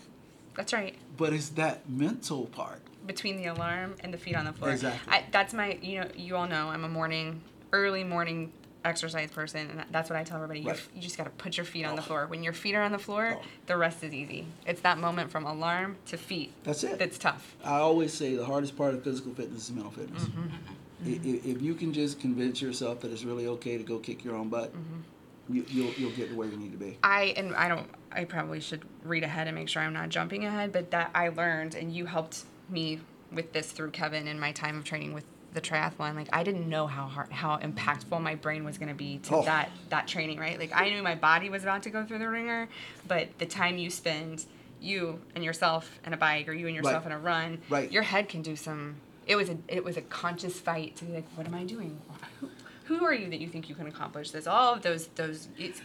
[0.56, 0.96] That's right.
[1.18, 2.80] but it's that mental part.
[3.08, 4.72] between the alarm and the feet on the floor.
[4.72, 5.12] Exactly.
[5.12, 7.42] I, that's my, you know, you all know I'm a morning,
[7.74, 8.52] early morning
[8.86, 10.60] exercise person, and that's what I tell everybody.
[10.62, 10.76] You, Right.
[10.78, 12.06] f- you just got to put your feet on the Oh.
[12.06, 12.28] floor.
[12.28, 13.46] When your feet are on the floor, Oh.
[13.66, 14.46] the rest is easy.
[14.68, 16.54] It's that moment from alarm to feet.
[16.64, 17.00] That's it.
[17.00, 17.56] That's tough.
[17.64, 20.24] I always say the hardest part of physical fitness is mental fitness.
[20.24, 20.74] I-
[21.06, 24.36] i- If, you can just convince yourself that it's really okay to go kick your
[24.36, 25.54] own butt, mm-hmm.
[25.56, 26.98] you, you'll you'll get to where you need to be.
[27.04, 27.88] I and I don't.
[28.12, 30.72] I probably should read ahead and make sure I'm not jumping ahead.
[30.72, 33.00] But that I learned, and you helped me
[33.32, 36.16] with this through Kevin in my time of training with the triathlon.
[36.16, 39.36] Like I didn't know how hard, how impactful my brain was going to be to
[39.38, 39.44] Oh.
[39.44, 40.40] that that training.
[40.40, 40.58] Right?
[40.60, 42.70] Like I knew my body was about to go through the ringer,
[43.08, 44.46] but the time you spend,
[44.82, 47.12] you and yourself in a bike, or you and yourself Right.
[47.12, 47.92] in a run, Right.
[47.92, 48.96] your head can do some.
[49.26, 52.00] It was a it was a conscious fight to be like, what am I doing?
[52.40, 52.50] Who,
[52.86, 54.48] who are you that you think you can accomplish this?
[54.48, 55.82] All of those those it's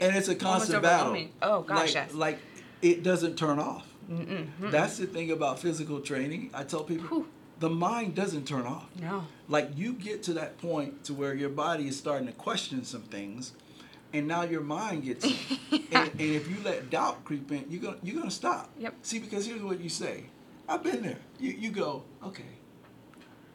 [0.00, 1.16] And it's a constant battle.
[1.40, 2.14] Oh, gosh, like, yes.
[2.14, 2.38] Like
[2.82, 3.86] it doesn't turn off.
[4.60, 6.50] That's the thing about physical training.
[6.52, 7.28] I tell people, Whew.
[7.60, 8.88] the mind doesn't turn off.
[9.00, 9.24] no.
[9.48, 13.02] Like you get to that point to where your body is starting to question some
[13.02, 13.52] things,
[14.12, 15.34] and now your mind gets in.
[15.92, 18.70] and, and if you let doubt creep in, you're gonna you're gonna stop.
[18.78, 18.94] Yep.
[19.02, 20.24] See, because here's what you say.
[20.68, 21.18] I've been there.
[21.38, 22.44] You you go, okay.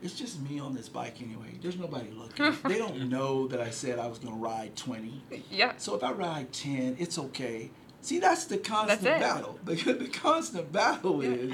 [0.02, 1.58] It's just me on this bike anyway.
[1.62, 2.56] There's nobody looking.
[2.70, 5.22] they don't know that I said I was gonna ride 20.
[5.50, 5.74] Yeah.
[5.78, 7.72] So if I ride 10, it's okay.
[8.02, 9.60] See, that's the constant That's battle.
[9.66, 11.32] The, the constant battle Yeah.
[11.32, 11.54] is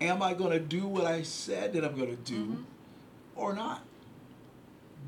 [0.00, 2.62] am I going to do what I said that I'm going to do Mm-hmm.
[3.36, 3.82] or not?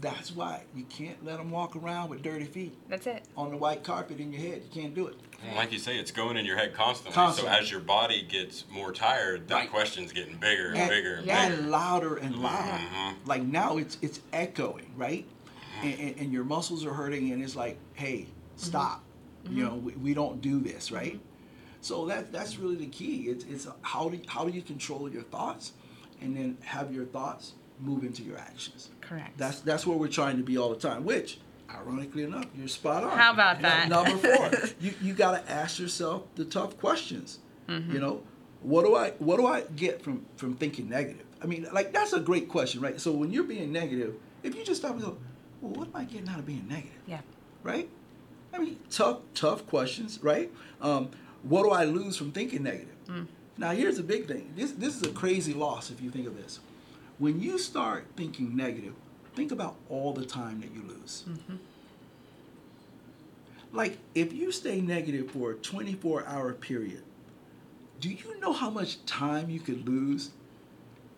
[0.00, 3.24] That's why you can't let them walk around with dirty feet That's it.
[3.36, 4.62] on the white carpet in your head.
[4.64, 5.16] You can't do it.
[5.44, 7.12] Well, like you say, it's going in your head constantly.
[7.14, 7.52] Constantly.
[7.52, 9.70] So as your body gets more tired, that Right.
[9.70, 11.48] question's getting bigger and And, bigger and Yeah.
[11.48, 11.60] bigger.
[11.62, 12.44] and louder and mm-hmm.
[12.44, 12.82] louder.
[12.84, 13.14] Mhm.
[13.26, 15.24] Like now it's it's echoing, right?
[15.26, 15.86] Mm-hmm.
[15.86, 18.56] And, and, and your muscles are hurting, and it's like, hey, mm-hmm.
[18.56, 19.02] stop.
[19.50, 21.20] You know, we, we don't do this, right?
[21.80, 23.22] So that that's really the key.
[23.28, 25.72] It's it's how do how do you control your thoughts,
[26.20, 28.90] and then have your thoughts move into your actions.
[29.00, 29.36] Correct.
[29.36, 31.04] That's that's where we're trying to be all the time.
[31.04, 31.38] Which,
[31.70, 33.16] ironically enough, you're spot on.
[33.16, 33.88] How about that?
[33.88, 37.38] Number four, you you got to ask yourself the tough questions.
[37.68, 37.92] Mm-hmm.
[37.92, 38.22] You know,
[38.62, 41.26] what do I what do I get from from thinking negative?
[41.42, 43.00] I mean, like that's a great question, right?
[43.00, 45.18] So when you're being negative, if you just stop and go,
[45.60, 46.92] well, what am I getting out of being negative?
[47.06, 47.20] yeah.
[47.62, 47.88] right?
[48.54, 50.52] I mean, tough, tough questions, right?
[50.80, 51.10] Um,
[51.42, 52.88] what do I lose from thinking negative?
[53.58, 54.52] Now, here's the big thing.
[54.56, 56.60] This, this is a crazy loss if you think of this.
[57.22, 58.94] When you start thinking negative,
[59.36, 61.24] think about all the time that you lose.
[61.28, 61.54] Mm-hmm.
[63.70, 67.04] Like, if you stay negative for a 24 hour period,
[68.00, 70.32] do you know how much time you could lose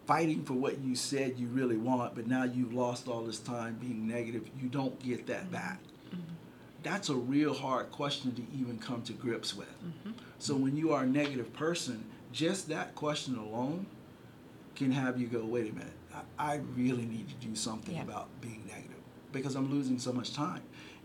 [0.06, 3.78] fighting for what you said you really want, but now you've lost all this time
[3.80, 4.46] being negative?
[4.60, 5.52] You don't get that mm-hmm.
[5.52, 6.34] back mm-hmm.
[6.82, 9.74] that's a real hard question to even come to grips with.
[10.38, 13.86] So when you are a negative person, just that question alone
[14.74, 15.92] can have you go, wait a minute,
[16.38, 18.02] I, I really need to do something Yeah.
[18.02, 18.90] about being negative
[19.32, 20.62] because I'm losing so much time.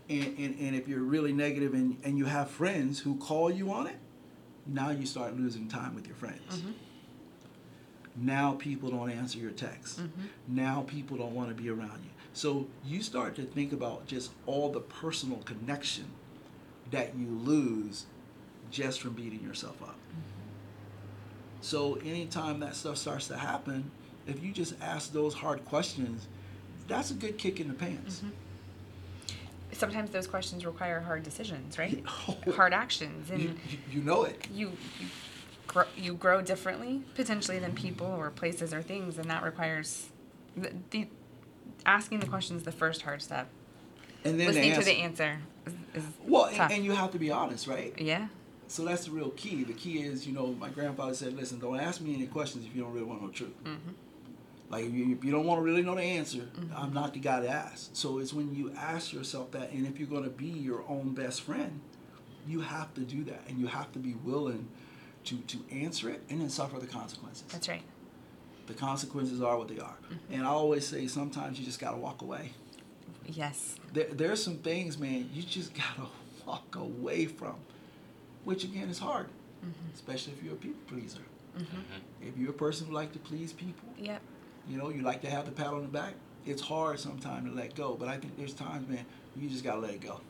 [0.08, 3.72] And, and, and if you're really negative and, and you have friends who call you
[3.72, 3.96] on it,
[4.66, 6.56] now you start losing time with your friends.
[6.56, 6.70] Mm-hmm.
[8.16, 10.00] Now people don't answer your texts.
[10.00, 10.56] Mm-hmm.
[10.56, 12.10] Now people don't want to be around you.
[12.32, 16.06] So you start to think about just all the personal connection
[16.90, 18.06] that you lose
[18.70, 19.94] just from beating yourself up.
[19.94, 20.39] Mm-hmm.
[21.60, 23.90] So anytime that stuff starts to happen,
[24.26, 26.26] if you just ask those hard questions,
[26.88, 28.18] that's a good kick in the pants.
[28.18, 28.28] Mm-hmm.
[29.72, 32.02] Sometimes those questions require hard decisions, right?
[32.28, 32.52] Oh.
[32.52, 33.54] hard actions, and You,
[33.90, 34.46] you, know it.
[34.52, 35.06] you you
[35.66, 40.08] grow, you grow differently potentially than people or places or things, and that requires
[40.56, 41.06] the, the
[41.86, 43.48] asking the questions the first hard step.
[44.24, 45.40] And then Listening the to the answer- answer
[45.94, 47.94] is, is Well, and, and you have to be honest, right?
[47.98, 48.26] yeah,
[48.70, 49.64] So that's the real key.
[49.64, 52.74] The key is, you know, my grandfather said, listen, don't ask me any questions if
[52.74, 53.64] you don't really want to know the truth.
[53.64, 53.90] Mm-hmm.
[54.70, 56.72] Like, if you, if you don't want to really know the answer, mm-hmm.
[56.76, 57.90] I'm not the guy to ask.
[57.94, 61.14] So it's when you ask yourself that, and if you're going to be your own
[61.14, 61.80] best friend,
[62.46, 63.42] you have to do that.
[63.48, 64.68] And you have to be willing
[65.24, 67.42] to, to answer it and then suffer the consequences.
[67.50, 67.82] that's right.
[68.68, 69.96] The consequences are what they are.
[70.04, 70.34] Mm-hmm.
[70.34, 72.52] And I always say sometimes you just got to walk away.
[73.26, 76.06] Yes, There, there are some things, man, you just got to
[76.46, 77.56] walk away from,
[78.44, 79.26] which again is hard,
[79.64, 79.94] mm-hmm.
[79.94, 81.20] especially if you're a people pleaser.
[81.56, 81.62] Mm-hmm.
[81.62, 82.28] Mm-hmm.
[82.28, 84.20] If you're a person who like to please people, yep,
[84.68, 86.14] you know, you like to have the pat on the back,
[86.46, 87.96] it's hard sometimes to let go.
[87.98, 89.04] But I think there's times, man,
[89.36, 90.20] you just gotta let it go.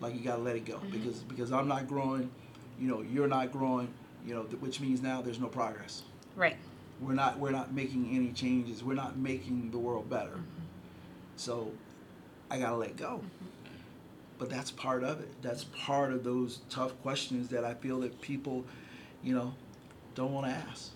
[0.00, 2.30] Like you gotta let it go because because I'm not growing,
[2.78, 3.88] you know, you're not growing,
[4.26, 6.02] you know, th- which means now there's no progress.
[6.36, 6.56] right.
[7.00, 8.84] We're not we're not making any changes.
[8.84, 10.38] We're not making the world better.
[11.36, 11.72] So
[12.50, 13.22] I gotta let go.
[14.42, 15.28] But that's part of it.
[15.40, 18.64] That's part of those tough questions that I feel that people,
[19.22, 19.54] you know,
[20.16, 20.90] don't want to ask.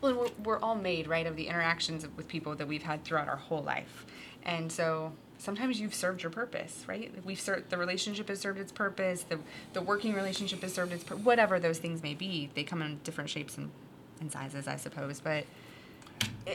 [0.00, 3.26] Well, we're, we're all made, right, of the interactions with people that we've had throughout
[3.26, 4.06] our whole life.
[4.44, 7.12] And so sometimes you've served your purpose, right?
[7.24, 9.40] We've served, the relationship has served its purpose, the,
[9.72, 12.50] the working relationship has served its purpose, whatever those things may be.
[12.54, 13.72] They come in different shapes and,
[14.20, 15.18] and sizes, I suppose.
[15.18, 15.44] But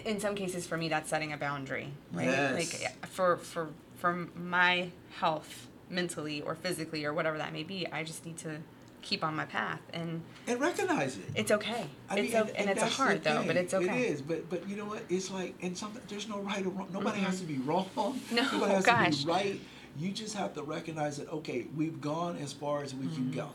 [0.06, 2.28] in some cases, for me, that's setting a boundary, right?
[2.28, 2.54] Yes.
[2.74, 3.68] Like for, for,
[3.98, 8.58] for my health, mentally or physically or whatever that may be, I just need to
[9.02, 9.80] keep on my path.
[9.94, 11.26] And And recognize it.
[11.36, 11.86] it's okay.
[12.10, 14.04] I it's mean, o- and, it's a that's the hard though, but it's okay.
[14.04, 15.04] It is, but but you know what?
[15.10, 16.88] It's like, and some there's no right or wrong.
[16.94, 17.88] Nobody has to be wrong.
[18.32, 19.20] No, Nobody has gosh.
[19.22, 19.60] to be right.
[20.00, 21.30] You just have to recognize that.
[21.30, 23.50] Okay, we've gone as far as we can go.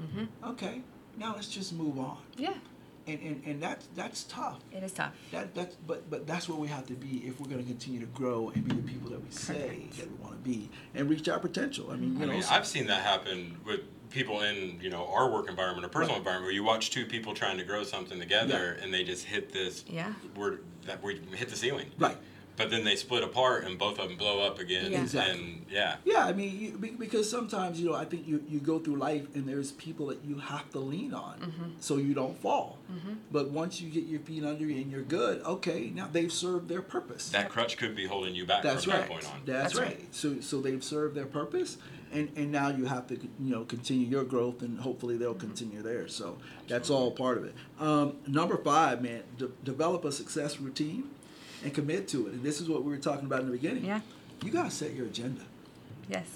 [0.00, 0.50] Mm-hmm.
[0.50, 0.82] Okay,
[1.18, 2.18] now let's just move on.
[2.36, 2.54] Yeah,
[3.06, 4.60] And and and that's that's tough.
[4.72, 5.12] it is tough.
[5.32, 8.00] That that's but but that's where we have to be if we're going to continue
[8.00, 9.96] to grow and be the people that we say Correct.
[9.98, 11.90] that we want to be and reach our potential.
[11.90, 14.90] I mean, you I know, mean, so- I've seen that happen with people in you
[14.90, 16.18] know our work environment or personal Right.
[16.18, 19.52] environment where you watch two people trying to grow something together and they just hit
[19.52, 20.12] this Yeah.
[20.36, 21.90] word that we hit the ceiling.
[21.98, 22.16] right.
[22.60, 24.92] But then they split apart and both of them blow up again.
[24.92, 25.00] Yeah.
[25.00, 25.40] Exactly.
[25.40, 25.96] And yeah.
[26.04, 29.22] Yeah, I mean, you, because sometimes you know, I think you, you go through life
[29.34, 31.70] and there's people that you have to lean on Mm-hmm.
[31.80, 32.76] so you don't fall.
[33.32, 36.68] But once you get your feet under you and you're good, okay, now they've served
[36.68, 37.30] their purpose.
[37.30, 39.00] That crutch could be holding you back That's from right.
[39.02, 39.40] that point on.
[39.46, 39.96] That's, That's right.
[39.98, 40.14] right.
[40.14, 41.78] So so they've served their purpose,
[42.12, 45.46] and and now you have to you know continue your growth, and hopefully they'll Mm-hmm.
[45.46, 46.14] continue theirs.
[46.14, 46.36] So
[46.68, 47.54] that's all part of it.
[47.78, 51.04] Um, number five, man, de- develop a success routine,
[51.64, 52.34] and commit to it.
[52.34, 53.84] And this is what we were talking about in the beginning.
[53.84, 54.00] Yeah.
[54.42, 55.42] You gotta set your agenda.
[56.08, 56.26] Yes.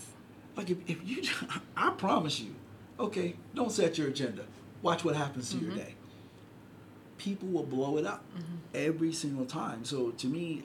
[0.56, 1.22] Like if, if you,
[1.76, 2.54] I promise you,
[2.98, 4.44] okay, don't set your agenda.
[4.82, 5.78] Watch what happens to your mm-hmm.
[5.78, 5.94] day.
[7.18, 8.56] People will blow it up mm-hmm.
[8.74, 9.84] every single time.
[9.84, 10.64] So to me,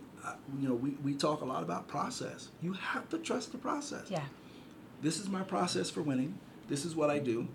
[0.59, 2.49] you know, we, we talk a lot about process.
[2.61, 4.09] You have to trust the process.
[4.09, 4.23] Yeah.
[5.01, 6.37] This is my process for winning.
[6.67, 7.47] This is what I do.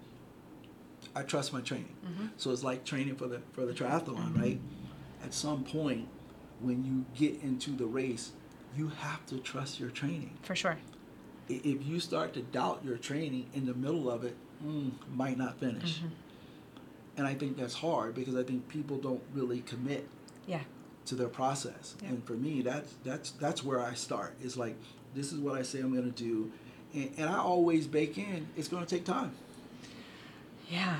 [1.14, 1.94] I trust my training.
[2.04, 2.26] Mm-hmm.
[2.36, 4.58] So it's like training for the for the triathlon, right?
[5.22, 6.08] At some point,
[6.64, 8.32] when you get into the race,
[8.76, 10.76] you have to trust your training For sure.
[11.48, 15.58] if you start to doubt your training in the middle of it, mm, might not
[15.60, 16.00] finish.
[17.16, 20.08] And I think that's hard because I think people don't really commit
[20.46, 20.62] Yeah.
[21.06, 21.94] to their process.
[22.02, 22.08] Yeah.
[22.08, 24.34] And for me, that's that's that's where I start.
[24.42, 24.76] It's like
[25.14, 26.50] this is what I say I'm going to do,
[26.92, 28.48] and, and I always bake in.
[28.56, 29.32] It's going to take time
[30.68, 30.96] Yeah.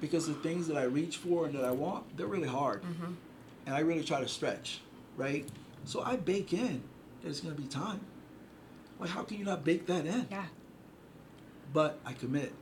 [0.00, 2.82] because the things that I reach for and that I want, they're really hard,
[3.66, 4.80] and I really try to stretch,
[5.16, 5.48] right?
[5.84, 6.82] So I bake in
[7.22, 8.00] that it's going to be time.
[8.98, 10.28] Like how can you not bake that in?
[10.30, 10.46] Yeah.
[11.72, 12.52] but I commit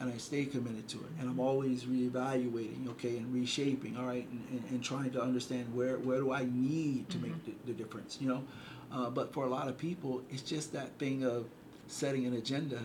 [0.00, 1.10] and I stay committed to it.
[1.18, 5.74] And I'm always reevaluating, okay, and reshaping, all right, and, and, and trying to understand
[5.74, 8.44] where, where do I need to make the, the difference, you know?
[8.92, 11.46] Uh, but for a lot of people, it's just that thing of
[11.88, 12.80] setting an agenda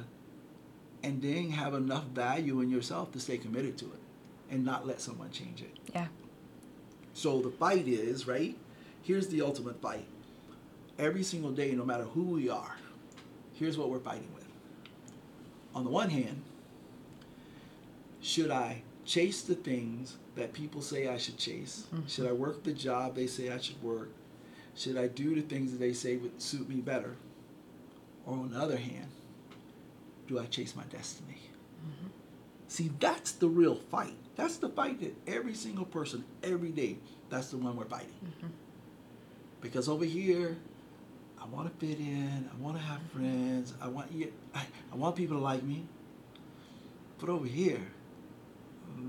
[1.04, 4.02] and then have enough value in yourself to stay committed to it
[4.50, 5.78] and not let someone change it.
[5.94, 6.08] Yeah.
[7.14, 8.58] So the fight is, right?
[9.04, 10.06] Here's the ultimate fight.
[10.98, 12.78] Every single day, no matter who we are,
[13.54, 14.48] here's what we're fighting with.
[15.76, 16.42] On the one hand,
[18.22, 21.88] should I chase the things that people say I should chase?
[21.94, 22.08] Mm-hmm.
[22.08, 24.10] Should I work the job they say I should work?
[24.76, 27.18] Should I do the things that they say would suit me better?
[28.26, 29.10] Or on the other hand,
[30.28, 31.42] do I chase my destiny?
[31.86, 32.08] Mm-hmm.
[32.70, 34.16] See, that's the real fight.
[34.38, 36.98] That's the fight that every single person, every day,
[37.30, 38.16] that's the one we're fighting.
[38.26, 38.48] Mm-hmm.
[39.64, 40.58] Because over here,
[41.42, 42.48] I want to fit in.
[42.52, 43.74] I want to have friends.
[43.82, 44.32] I want you.
[44.54, 45.86] I, I want people to like me.
[47.18, 47.82] But over here,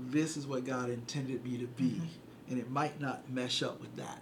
[0.07, 2.05] this is what God intended me to be, mm-hmm.
[2.49, 4.21] and it might not mesh up with that.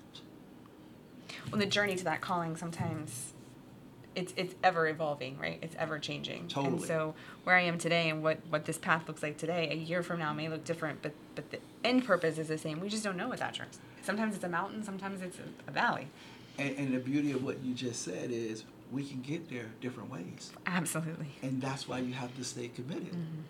[1.52, 3.34] Well, the journey to that calling sometimes
[4.16, 5.60] it's it's ever evolving, right?
[5.62, 6.48] It's ever changing.
[6.48, 6.74] Totally.
[6.74, 9.76] And so where I am today and what what this path looks like today, a
[9.76, 12.80] year from now may look different, but but the end purpose is the same.
[12.80, 13.80] We just don't know what that turns.
[14.02, 16.08] Sometimes it's a mountain, sometimes it's a, a valley.
[16.58, 20.12] And, and the beauty of what you just said is we can get there different
[20.12, 20.52] ways.
[20.66, 21.30] Absolutely.
[21.42, 23.12] and that's why you have to stay committed.
[23.12, 23.42] Mm-hmm.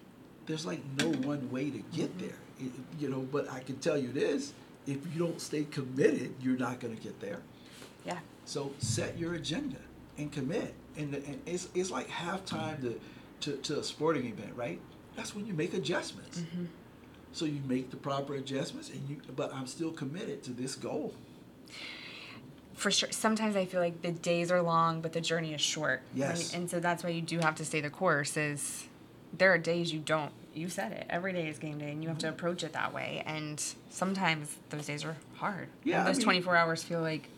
[0.46, 2.28] There's like no one way to get mm-hmm.
[2.28, 3.20] there, It- you know.
[3.20, 4.54] But I can tell you this:
[4.86, 7.40] if you don't stay committed, you're not going to get there.
[8.06, 8.20] Yeah.
[8.46, 9.78] So set your agenda
[10.18, 10.74] and commit.
[10.98, 13.00] And, and it's, it's like halftime to,
[13.42, 14.80] to, to a sporting event, right?
[15.16, 16.40] That's when you make adjustments.
[16.40, 16.66] Mm-hmm.
[17.34, 19.18] So you make the proper adjustments, and you.
[19.36, 21.14] But I'm still committed to this goal.
[22.76, 26.02] for sure sometimes i feel like the days are long but the journey is short
[26.16, 26.30] Yes.
[26.54, 26.58] right?
[26.60, 28.86] and so that's why you do have to stay the course is
[29.38, 32.10] there are days you don't you said it every day is game day and you
[32.10, 32.28] have Mm-hmm.
[32.30, 36.18] to approach it that way and sometimes those days are hard Yeah, And I those
[36.18, 37.30] mean- 24 hours feel like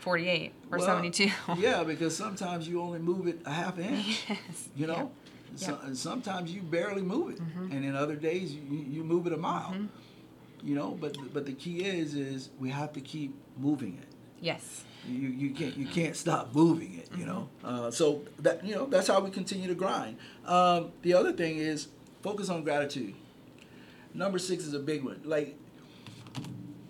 [0.00, 4.24] 48 or Well, 72 yeah, because sometimes you only move it a half inch.
[4.28, 5.10] yes you know.
[5.56, 9.36] So, sometimes you barely move it and in other days you, you move it a
[9.36, 9.74] mile
[10.64, 14.08] You know, but but the key is is we have to keep moving it.
[14.40, 14.84] Yes.
[15.08, 17.08] You, you can't you can't stop moving it.
[17.18, 20.16] You know, uh, so that you know that's how we continue to grind.
[20.46, 21.88] Um, the other thing is
[22.22, 23.14] focus on gratitude.
[24.14, 25.20] Number six is a big one.
[25.24, 25.56] Like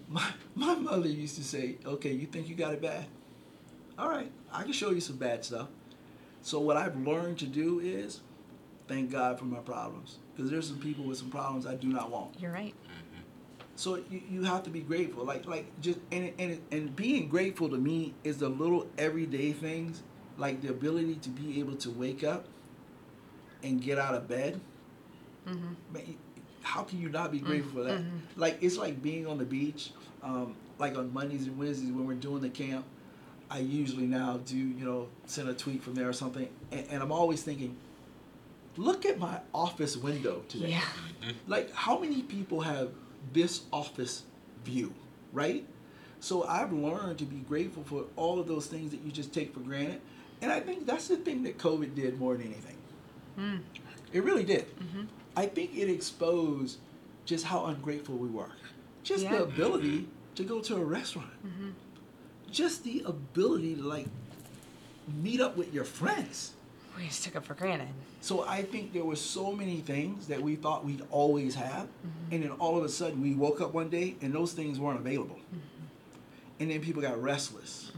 [0.09, 3.07] my my mother used to say, "Okay, you think you got it bad?
[3.98, 5.68] All right, I can show you some bad stuff."
[6.42, 8.20] So what I've learned to do is
[8.92, 12.11] thank God for my problems because there's some people with some problems I do not
[12.11, 12.38] want.
[12.38, 12.74] You're right.
[13.74, 17.68] So you, you have to be grateful, like like just and and and being grateful
[17.70, 20.02] to me is the little everyday things,
[20.37, 22.46] like the ability to be able to wake up
[23.62, 24.61] and get out of bed.
[25.48, 25.92] Mm-hmm.
[25.92, 26.16] Man,
[26.62, 28.02] how can you not be grateful for that?
[28.37, 29.90] Like it's like being on the beach.
[30.22, 32.85] Um, like on Mondays and Wednesdays when we're doing the camp,
[33.50, 37.02] I usually now do you know send a tweet from there or something, and, and
[37.02, 37.76] I'm always thinking,
[38.76, 40.70] look at my office window today.
[40.70, 41.32] Yeah.
[41.46, 42.90] Like, how many people have
[43.32, 44.22] this office
[44.64, 44.92] view,
[45.32, 45.66] right?
[46.20, 49.52] So I've learned to be grateful for all of those things that you just take
[49.52, 50.00] for granted.
[50.40, 52.76] And I think that's the thing that COVID did more than anything.
[53.38, 53.61] Mm.
[54.12, 54.66] It really did.
[54.78, 55.04] Mm-hmm.
[55.37, 56.78] I think it exposed
[57.24, 58.50] just how ungrateful we were.
[59.02, 59.32] Just Yeah.
[59.38, 61.32] the ability to go to a restaurant.
[61.46, 61.70] Mm-hmm.
[62.50, 64.06] Just the ability to, like,
[65.22, 66.52] meet up with your friends.
[66.96, 67.88] We just took it for granted.
[68.20, 72.35] So I think there were so many things that we thought we'd always have, Mm-hmm.
[72.35, 75.00] and then all of a sudden we woke up one day and those things weren't
[75.00, 75.37] available.
[75.37, 75.59] Mm-hmm.
[76.61, 77.90] And then people got restless,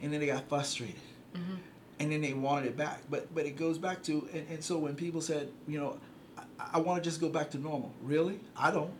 [0.00, 0.96] and then they got frustrated,
[1.34, 1.54] Mm-hmm.
[2.00, 3.02] and then they wanted it back.
[3.10, 5.98] But but it goes back to and, and so when people said, you know,
[6.38, 6.42] I,
[6.74, 7.90] I want to just go back to normal.
[8.02, 8.92] Really, I don't,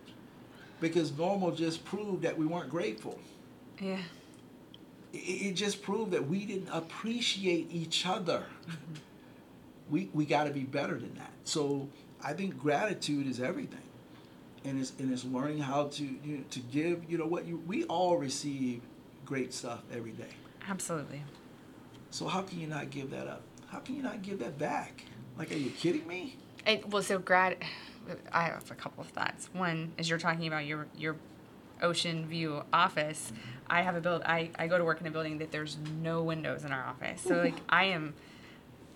[0.80, 3.18] because normal just proved that we weren't grateful.
[3.80, 3.98] Yeah.
[5.12, 8.44] It, it just proved that we didn't appreciate each other.
[9.90, 11.32] We we got to be better than that.
[11.44, 11.88] So
[12.22, 13.82] I think gratitude is everything,
[14.64, 17.10] and it's and it's learning how to you know, to give.
[17.10, 18.80] You know what you we all receive
[19.24, 20.28] great stuff every day.
[20.68, 21.22] Absolutely.
[22.10, 23.42] So how can you not give that up?
[23.68, 25.04] How can you not give that back?
[25.38, 26.36] Like, are you kidding me?
[26.66, 27.56] It, well, so grad,
[28.32, 29.48] I have a couple of thoughts.
[29.52, 31.16] One, as you're talking about your your
[31.80, 33.50] ocean view office, mm-hmm.
[33.68, 34.22] I have a build.
[34.24, 37.22] I, I go to work in a building that there's no windows in our office.
[37.22, 38.14] So like I am,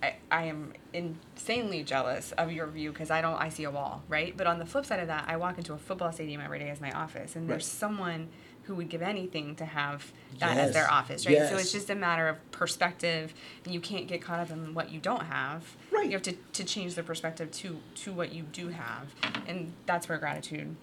[0.02, 4.02] I, I am insanely jealous of your view because I don't I see a wall
[4.08, 4.36] right.
[4.36, 6.68] But on the flip side of that, I walk into a football stadium every day
[6.70, 8.28] as my office, and there's someone
[8.64, 11.48] who would give anything to have that as their office, right?
[11.48, 13.32] So it's just a matter of perspective,
[13.64, 15.64] and you can't get caught up in what you don't have.
[15.92, 16.06] Right.
[16.06, 19.06] You have to, to change the perspective to to what you do have,
[19.46, 20.74] and that's where gratitude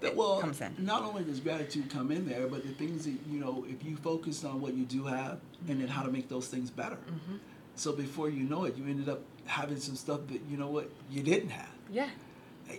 [0.00, 0.74] That, well, comes in.
[0.78, 3.96] not only does gratitude come in there, but the things that you know, if you
[3.96, 6.96] focus on what you do have and then how to make those things better.
[6.96, 7.36] Mm-hmm.
[7.76, 10.90] So before you know it, you ended up having some stuff that you know what
[11.10, 11.68] you didn't have.
[11.90, 12.08] Yeah.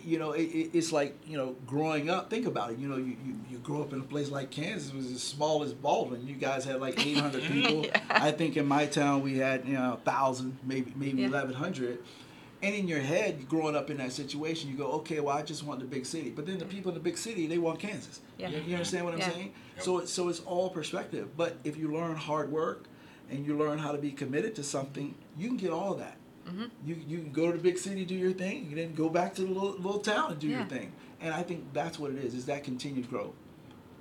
[0.03, 2.29] You know, it, it, it's like you know, growing up.
[2.29, 2.79] Think about it.
[2.79, 5.21] You know, you, you, you grow up in a place like Kansas, it was as
[5.21, 6.25] small as Baldwin.
[6.25, 7.86] You guys had like 800 people.
[7.86, 7.99] Yeah.
[8.10, 11.29] I think in my town we had you know, thousand, maybe maybe Yeah.
[11.29, 11.99] 1100.
[12.63, 15.63] And in your head, growing up in that situation, you go, okay, well, I just
[15.65, 16.29] want the big city.
[16.29, 18.21] But then the people in the big city, they want Kansas.
[18.38, 18.47] Yeah.
[18.47, 19.32] You, you understand what I'm Yeah.
[19.32, 19.53] saying?
[19.79, 21.36] So, it- so it's all perspective.
[21.36, 22.86] But if you learn hard work
[23.29, 26.17] and you learn how to be committed to something, you can get all of that.
[26.47, 26.65] Mm-hmm.
[26.86, 29.33] You, you can go to the big city, do your thing, and then go back
[29.36, 30.57] to the little, little town and do Yeah.
[30.59, 30.91] your thing.
[31.21, 33.33] And I think that's what it is, is that continued growth.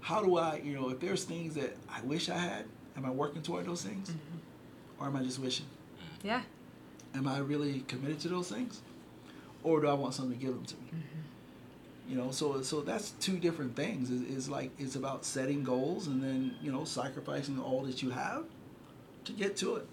[0.01, 2.65] How do I, you know, if there's things that I wish I had,
[2.97, 4.11] am I working toward those things?
[4.11, 5.03] Mm-hmm.
[5.03, 5.67] Or am I just wishing?
[6.25, 6.43] Yeah.
[7.15, 8.81] Am I really committed to those things?
[9.63, 11.03] Or do I want someone to give them to me?
[12.09, 14.11] You know, so so that's two different things.
[14.11, 18.11] Is is like it's about setting goals and then you know sacrificing all that you
[18.11, 18.45] have
[19.25, 19.87] to get to it.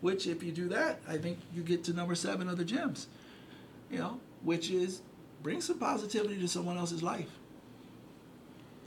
[0.00, 3.06] Which, if you do that, I think you get to number seven of the gems.
[3.90, 5.00] You know, which is
[5.42, 7.30] bring some positivity to someone else's life.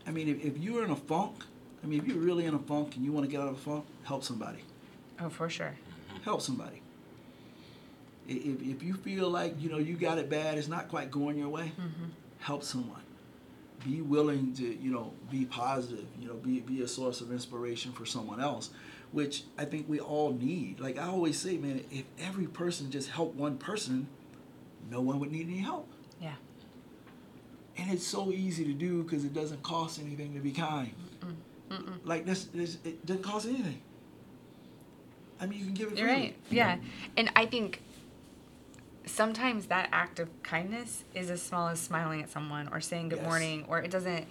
[0.05, 1.43] I mean, if, if you're in a funk,
[1.83, 3.55] I mean, if you're really in a funk and you want to get out of
[3.55, 4.59] a funk, help somebody
[5.21, 5.73] Oh, for sure.
[6.23, 6.81] help somebody.
[8.27, 11.37] If, if you feel like you know you got it bad, it's not quite going
[11.37, 12.05] your way, mm-hmm.
[12.39, 13.01] help someone.
[13.83, 16.05] Be willing to you know be positive.
[16.19, 18.69] You know be be a source of inspiration for someone else,
[19.11, 20.79] which I think we all need.
[20.79, 24.07] Like I always say, man, if every person just helped one person,
[24.89, 25.87] no one would need any help.
[26.21, 26.33] Yeah.
[27.77, 30.91] And it's so easy to do because it doesn't cost anything to be kind.
[32.03, 33.79] Like this, this, it doesn't cost anything.
[35.39, 35.97] I mean, you can give it.
[35.99, 36.35] You're right.
[36.49, 36.77] Yeah.
[37.15, 37.81] And I think
[39.05, 43.19] sometimes that act of kindness is as small as smiling at someone or saying good
[43.19, 43.25] Yes.
[43.27, 44.27] morning or it doesn't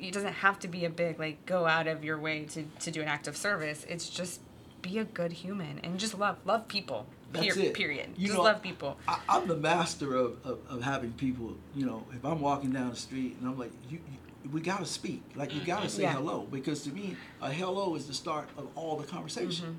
[0.00, 2.90] it doesn't have to be a big like go out of your way to, to
[2.90, 3.84] do an act of service.
[3.88, 4.40] It's just
[4.82, 7.06] be a good human and just love love people.
[7.32, 7.74] That's Per- it.
[7.74, 8.10] Period.
[8.16, 8.96] You just know, love people.
[9.08, 12.90] I, I'm the master of, of, of having people, you know, if I'm walking down
[12.90, 15.22] the street and I'm like, you, you we gotta speak.
[15.34, 16.14] Like you gotta say Yeah.
[16.14, 19.66] hello because to me, a hello is the start of all the conversation.
[19.66, 19.76] Mm-hmm.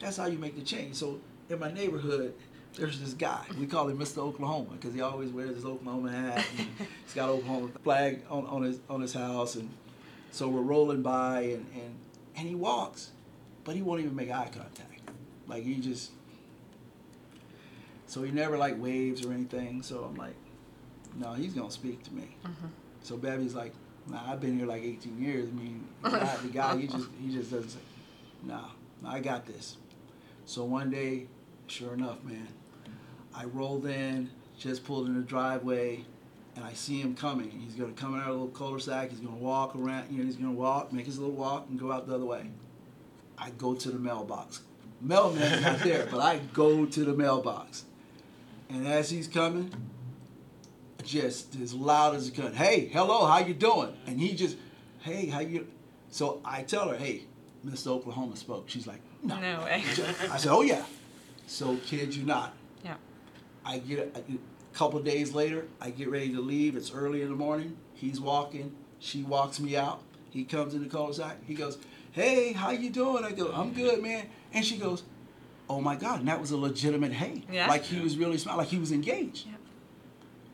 [0.00, 0.96] That's how you make the change.
[0.96, 2.34] So in my neighborhood,
[2.74, 3.44] there's this guy.
[3.58, 4.18] We call him Mr.
[4.18, 6.44] Oklahoma because he always wears his Oklahoma hat.
[6.58, 9.68] And he's got Oklahoma flag on, on his on his house, and
[10.30, 11.94] so we're rolling by, and, and
[12.36, 13.10] and he walks,
[13.64, 15.10] but he won't even make eye contact.
[15.46, 16.12] Like he just.
[18.06, 19.82] So he never like waves or anything.
[19.82, 20.34] So I'm like,
[21.16, 22.36] no, he's gonna speak to me.
[22.44, 22.66] Mm-hmm.
[23.02, 23.72] So Babby's like,
[24.08, 25.48] nah, I've been here like 18 years.
[25.48, 27.78] I mean, the guy, the guy he just he just doesn't say,
[28.42, 28.64] no,
[29.04, 29.76] I got this.
[30.44, 31.26] So one day,
[31.66, 32.48] sure enough, man,
[33.34, 36.04] I rolled in, just pulled in the driveway,
[36.56, 37.50] and I see him coming.
[37.50, 39.10] He's gonna come out of a little cul-de-sac.
[39.10, 40.10] He's gonna walk around.
[40.10, 42.46] You know, he's gonna walk, make his little walk, and go out the other way.
[43.38, 44.62] I go to the mailbox.
[45.00, 47.84] Mailman's not there, but I go to the mailbox,
[48.68, 49.72] and as he's coming,
[51.04, 52.54] just as loud as he could.
[52.54, 53.96] Hey, hello, how you doing?
[54.06, 54.56] And he just,
[55.00, 55.66] hey, how you?
[56.10, 57.22] So I tell her, hey,
[57.66, 57.88] Mr.
[57.88, 58.68] Oklahoma spoke.
[58.68, 59.38] She's like, no.
[59.40, 59.82] No way.
[60.30, 60.84] I said, oh yeah.
[61.46, 62.54] So kid you not.
[63.70, 64.22] I get a,
[64.76, 65.66] couple days later.
[65.80, 66.76] I get ready to leave.
[66.76, 67.76] It's early in the morning.
[67.94, 68.74] He's walking.
[68.98, 70.02] She walks me out.
[70.30, 71.44] He comes in the cul-de-sac.
[71.44, 71.78] He goes,
[72.12, 75.04] "Hey, how you doing?" I go, "I'm good, man." And she goes,
[75.68, 77.44] "Oh my God!" And that was a legitimate hey.
[77.50, 77.68] Yeah.
[77.68, 78.58] Like he was really smiling.
[78.58, 79.46] Like he was engaged.
[79.46, 79.54] Yeah.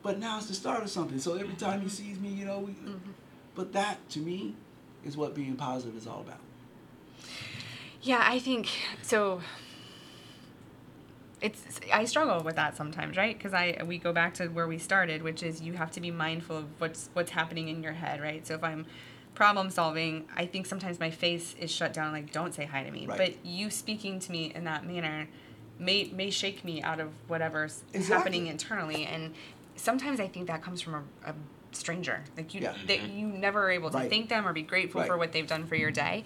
[0.03, 1.19] But now it's the start of something.
[1.19, 2.09] So every time he mm-hmm.
[2.09, 3.11] sees me, you know, we, mm-hmm.
[3.55, 4.55] but that to me
[5.03, 6.39] is what being positive is all about.
[8.01, 8.69] Yeah, I think
[9.01, 9.41] so.
[11.39, 13.37] It's I struggle with that sometimes, right?
[13.37, 16.09] Because I we go back to where we started, which is you have to be
[16.11, 18.45] mindful of what's what's happening in your head, right?
[18.45, 18.85] So if I'm
[19.35, 22.89] problem solving, I think sometimes my face is shut down, like don't say hi to
[22.89, 23.05] me.
[23.05, 23.17] Right.
[23.17, 25.27] But you speaking to me in that manner
[25.77, 28.15] may may shake me out of whatever's Exactly.
[28.15, 29.35] happening internally, and
[29.75, 31.35] sometimes I think that comes from a, a
[31.71, 32.73] stranger, like you Yeah.
[32.87, 34.09] that you never are able to Right.
[34.09, 35.07] thank them or be grateful Right.
[35.07, 36.23] for what they've done for your day,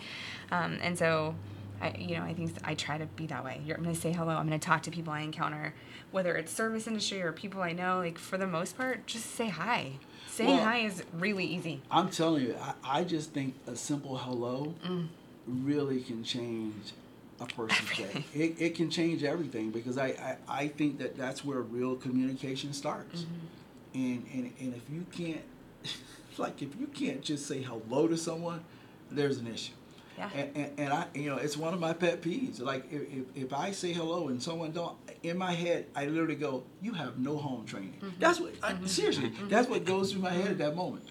[0.51, 1.36] um, and so.
[1.82, 3.61] I, you know, I think I try to be that way.
[3.65, 4.36] You're, I'm going to say hello.
[4.36, 5.73] I'm going to talk to people I encounter,
[6.11, 7.97] whether it's service industry or people I know.
[7.99, 9.93] Like for the most part, just say hi.
[10.27, 11.82] Saying Well- hi is really easy.
[11.89, 15.07] I'm telling you, I, I just think a simple hello mm.
[15.47, 16.93] really can change
[17.39, 18.23] a person's day.
[18.34, 22.73] It, it can change everything because I, I, I think that that's where real communication
[22.73, 23.21] starts.
[23.21, 23.93] Mm-hmm.
[23.93, 25.43] And, and, and if you can't,
[26.38, 28.63] like, if you can't just say hello to someone,
[29.09, 29.73] there's an issue.
[30.22, 30.30] Yeah.
[30.39, 32.61] And, and, and I, you know, it's one of my pet peeves.
[32.61, 36.36] Like, if, if, if I say hello and someone don't, in my head, I literally
[36.36, 38.19] go, "You have no home training." Mm-hmm.
[38.19, 38.86] That's what, I, mm-hmm.
[38.86, 39.49] seriously, mm-hmm.
[39.49, 41.05] that's what goes through my head at that moment.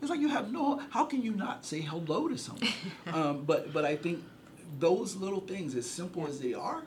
[0.00, 0.82] It's like you have no.
[0.90, 2.68] How can you not say hello to someone?
[3.12, 4.22] um, but but I think
[4.80, 6.82] those little things, as simple as they are,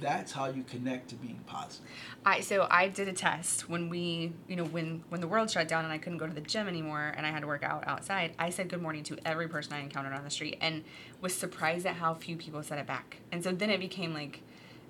[0.00, 1.86] that's how you connect to being positive.
[2.24, 5.68] I so I did a test when we, you know, when when the world shut
[5.68, 7.84] down and I couldn't go to the gym anymore and I had to work out
[7.86, 8.32] outside.
[8.38, 10.84] I said good morning to every person I encountered on the street and
[11.20, 13.18] was surprised at how few people said it back.
[13.32, 14.40] And so then it became like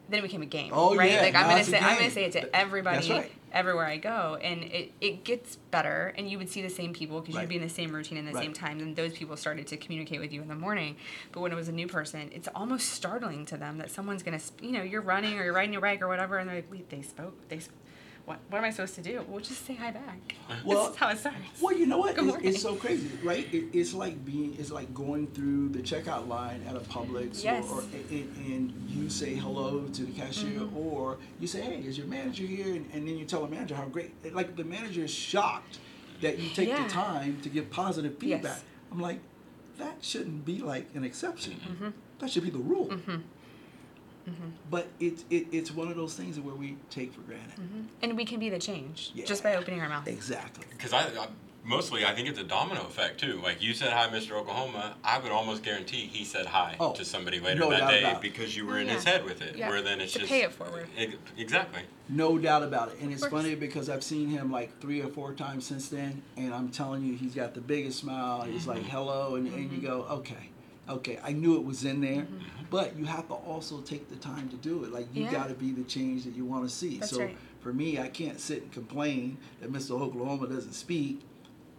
[0.08, 1.10] then it became a game, Oh, right?
[1.10, 3.32] yeah, like I'm gonna say I'm gonna say it to everybody that's right.
[3.52, 7.20] Everywhere I go, and it, it gets better, and you would see the same people
[7.20, 7.42] because Right.
[7.42, 8.42] you'd be in the same routine in the Right.
[8.44, 10.96] same times, and those people started to communicate with you in the morning.
[11.32, 14.40] But when it was a new person, it's almost startling to them that someone's gonna,
[14.60, 16.90] you know, you're running or you're riding your bike or whatever, and they're like, wait,
[16.90, 17.72] they spoke, they, sp-
[18.26, 19.24] what, what am I supposed to do?
[19.28, 20.34] Well, just say hi back.
[20.64, 21.38] Well- this is how it starts.
[21.62, 22.18] Well, you know what?
[22.18, 23.46] It's, it's so crazy, right?
[23.54, 27.64] It, it's like being, it's like going through the checkout line at a Publix, Yes.
[27.70, 30.76] or, or and, and you say hello to the cashier, Mm-hmm.
[30.76, 33.74] or you say, "Hey, is your manager here?" And, and then you tell the manager
[33.76, 34.12] how great.
[34.34, 35.78] Like the manager is shocked
[36.20, 36.82] that you take Yeah.
[36.82, 38.40] the time to give positive Yes.
[38.40, 38.60] feedback.
[38.90, 39.20] I'm like,
[39.78, 41.54] that shouldn't be like an exception.
[41.54, 41.88] Mm-hmm.
[42.18, 42.90] That should be the rule.
[44.28, 44.48] Mm-hmm.
[44.70, 47.54] But it's it, it's one of those things where we take for granted.
[47.60, 47.80] Mm-hmm.
[48.02, 49.24] And we can be the change Yeah.
[49.24, 50.08] just by opening our mouth.
[50.08, 50.66] Exactly.
[50.70, 51.28] Because I, I
[51.64, 53.40] mostly I think it's a domino effect too.
[53.42, 54.32] Like you said hi, Mr.
[54.32, 54.96] Oklahoma.
[55.04, 58.56] I would almost guarantee he said hi Oh, to somebody later no that day because
[58.56, 59.56] you were Oh, in his head with it.
[59.56, 59.68] Yeah.
[59.68, 60.88] Where then it's To just pay it forward.
[60.96, 61.82] Ex- exactly.
[62.08, 63.00] No doubt about it.
[63.00, 66.54] And it's funny because I've seen him like three or four times since then, and
[66.54, 68.42] I'm telling you, he's got the biggest smile.
[68.42, 68.70] He's mm-hmm.
[68.70, 70.50] like, hello, and, and you go, okay,
[70.88, 72.26] okay, I knew it was in there.
[72.70, 74.92] But you have to also take the time to do it.
[74.92, 75.30] Like, you Yeah.
[75.32, 76.98] got to be the change that you want to see.
[76.98, 77.36] That's so right.
[77.60, 79.92] for me, I can't sit and complain that Mr.
[80.00, 81.20] Oklahoma doesn't speak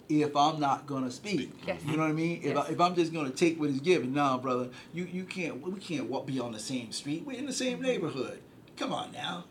[0.10, 1.51] if I'm not gonna speak.
[1.68, 1.82] Yes.
[1.86, 2.38] You know what I mean?
[2.38, 2.58] If, Yes.
[2.58, 5.60] I, if I'm just gonna take what he's given, nah, brother, you you can't.
[5.62, 7.24] We can't walk, be on the same street.
[7.26, 8.39] We're in the same neighborhood.
[8.78, 9.43] Come on now.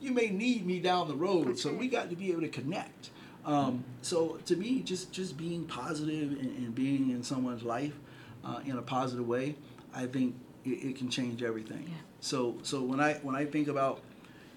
[0.00, 2.48] You may need me down the road, That's so we got to be able to
[2.48, 3.10] connect.
[3.44, 7.92] Um, so to me, just just being positive and, and being in someone's life
[8.44, 9.56] uh, in a positive way,
[9.94, 11.84] I think it, it can change everything.
[11.88, 11.94] Yeah.
[12.20, 14.00] So so when I when I think about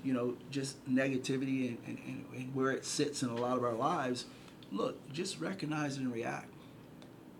[0.04, 3.74] you know just negativity and, and, and, where it sits in a lot of our
[3.74, 4.26] lives,
[4.72, 6.50] look, just recognize it and react.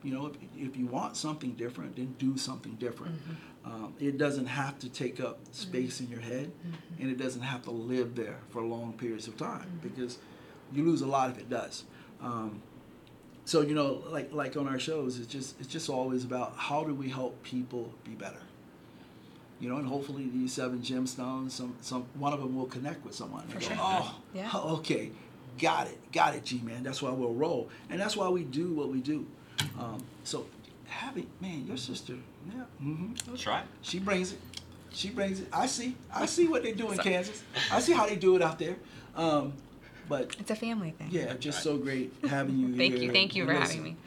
[0.04, 3.20] You know, if, if you want something different, then do something different.
[3.66, 6.52] Um, it doesn't have to take up space in your head,
[7.00, 10.20] and it doesn't have to live there for long periods of time because
[10.72, 11.86] you lose a lot if it does.
[12.22, 12.62] Um,
[13.46, 16.84] so you know, like like on our shows, it's just it's just always about how
[16.84, 18.40] do we help people be better.
[19.60, 23.16] You know, and hopefully these seven gemstones, some some one of them will connect with
[23.16, 23.44] someone.
[23.44, 23.76] and For go.
[23.80, 24.50] Oh, Yeah.
[24.54, 25.12] oh, okay,
[25.60, 26.84] got it, got it, G man.
[26.84, 29.26] That's why we'll roll, and that's why we do what we do.
[29.80, 30.46] Um, so,
[30.88, 32.16] having man, your sister,
[32.48, 33.64] yeah, hmm That's right.
[33.82, 34.40] she brings it.
[34.92, 35.48] She brings it.
[35.54, 35.96] I see.
[36.14, 37.42] I see what they do in Kansas.
[37.72, 38.76] I see how they do it out there.
[39.16, 39.54] Um,
[40.10, 41.08] but It's a family thing.
[41.12, 43.04] yeah, just so great having you Thank here.
[43.04, 43.12] you.
[43.12, 43.98] Thank you And for listen, having me.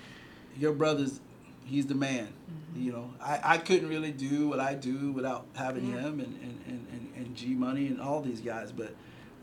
[0.58, 1.20] Your brother's,
[1.64, 2.26] he's the man.
[2.28, 2.82] Mm-hmm.
[2.82, 6.00] You know, I, I couldn't really do what I do without having Yeah.
[6.00, 8.94] him and, and, and, and, and G Money and all these guys, but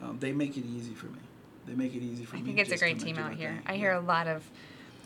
[0.02, 1.20] um, they make it easy for me.
[1.68, 2.46] They make it easy for I me.
[2.48, 3.50] think it's a great team out here.
[3.50, 3.62] thing.
[3.66, 4.44] I hear a lot of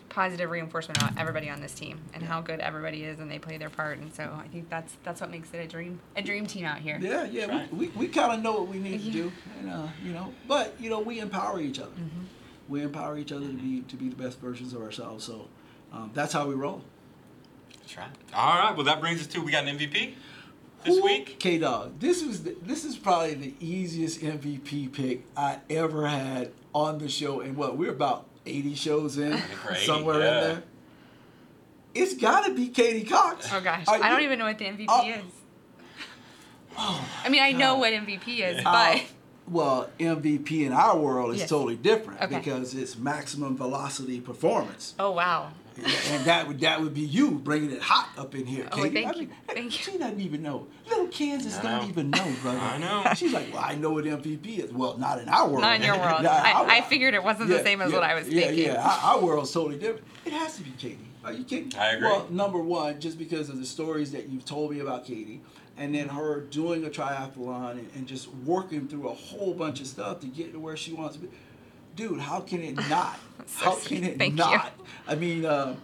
[0.09, 3.57] positive reinforcement about everybody on this team and how good everybody is and they play
[3.57, 3.99] their part.
[3.99, 6.79] And so I think that's that's what makes it a dream a dream team out
[6.79, 6.97] here.
[7.01, 7.73] Yeah, yeah, right.
[7.73, 10.33] we, we, we kind of know what we need to do, and uh, you know,
[10.47, 11.91] but you know, we empower each other.
[11.91, 12.23] Mm-hmm.
[12.67, 15.25] We empower each other to be to be the best versions of ourselves.
[15.25, 15.47] So
[15.93, 16.81] um, that's how we roll.
[17.79, 18.09] That's right.
[18.33, 18.75] All right.
[18.75, 20.13] Well, that brings us to we got an MVP
[20.83, 21.39] this week.
[21.39, 26.51] K Dog, this was the, this is probably the easiest MVP pick I ever had
[26.73, 30.25] on the show, and what we're about eighty shows in, think we're 80, somewhere yeah.
[30.37, 30.63] in there.
[31.95, 33.49] It's got to be Katie Cox.
[33.51, 35.07] Oh gosh, Are I don't even know what the MVP Oh.
[35.07, 35.23] is.
[36.77, 39.01] I mean, I know what MVP is, Uh, but
[39.47, 41.49] well, MVP in our world is Yes.
[41.49, 42.37] totally different Okay.
[42.37, 44.93] because it's maximum velocity performance.
[44.99, 45.51] oh wow,
[45.83, 48.89] and that would that would be you bringing it hot up in here, Oh, Katie.
[48.95, 49.19] thank I you.
[49.27, 49.99] mean, Thank She you.
[49.99, 50.67] doesn't even know.
[50.87, 51.87] Little Kansas I don't know.
[51.89, 52.59] even know, brother.
[52.59, 53.03] I know.
[53.15, 54.71] She's like, well, I know what MVP is.
[54.71, 55.61] Well, not in our world.
[55.61, 56.23] not in your world.
[56.23, 58.41] Not in I, I figured it wasn't the same as yeah, what I was yeah,
[58.47, 58.65] thinking.
[58.65, 60.05] Yeah, our, our world's totally different.
[60.25, 60.99] It has to be Katie.
[61.23, 61.71] Are you kidding?
[61.77, 62.07] I agree.
[62.07, 65.41] Well, number one, just because of the stories that you've told me about Katie,
[65.77, 69.87] and then her doing a triathlon and, and just working through a whole bunch of
[69.87, 71.29] stuff to get to where she wants to be.
[71.99, 73.19] Dude, how can it not?
[73.45, 74.01] So how sweet.
[74.03, 74.37] can it Thank you.
[74.37, 74.71] not?
[75.05, 75.75] I mean, uh,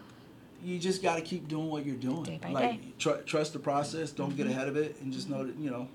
[0.63, 2.23] you just got to keep doing what you're doing.
[2.23, 2.77] Day by like, day.
[2.77, 2.97] Mm-hmm.
[2.97, 4.11] Tr- trust the process.
[4.11, 5.89] Don't get ahead of it, and just know that you know,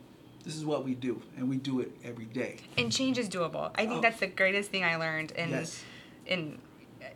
[0.45, 2.57] this is what we do, and we do it every day.
[2.77, 3.71] and change is doable.
[3.77, 4.01] I think Oh.
[4.03, 5.33] that's the greatest thing I learned.
[5.37, 5.83] And Yes.
[6.27, 6.59] in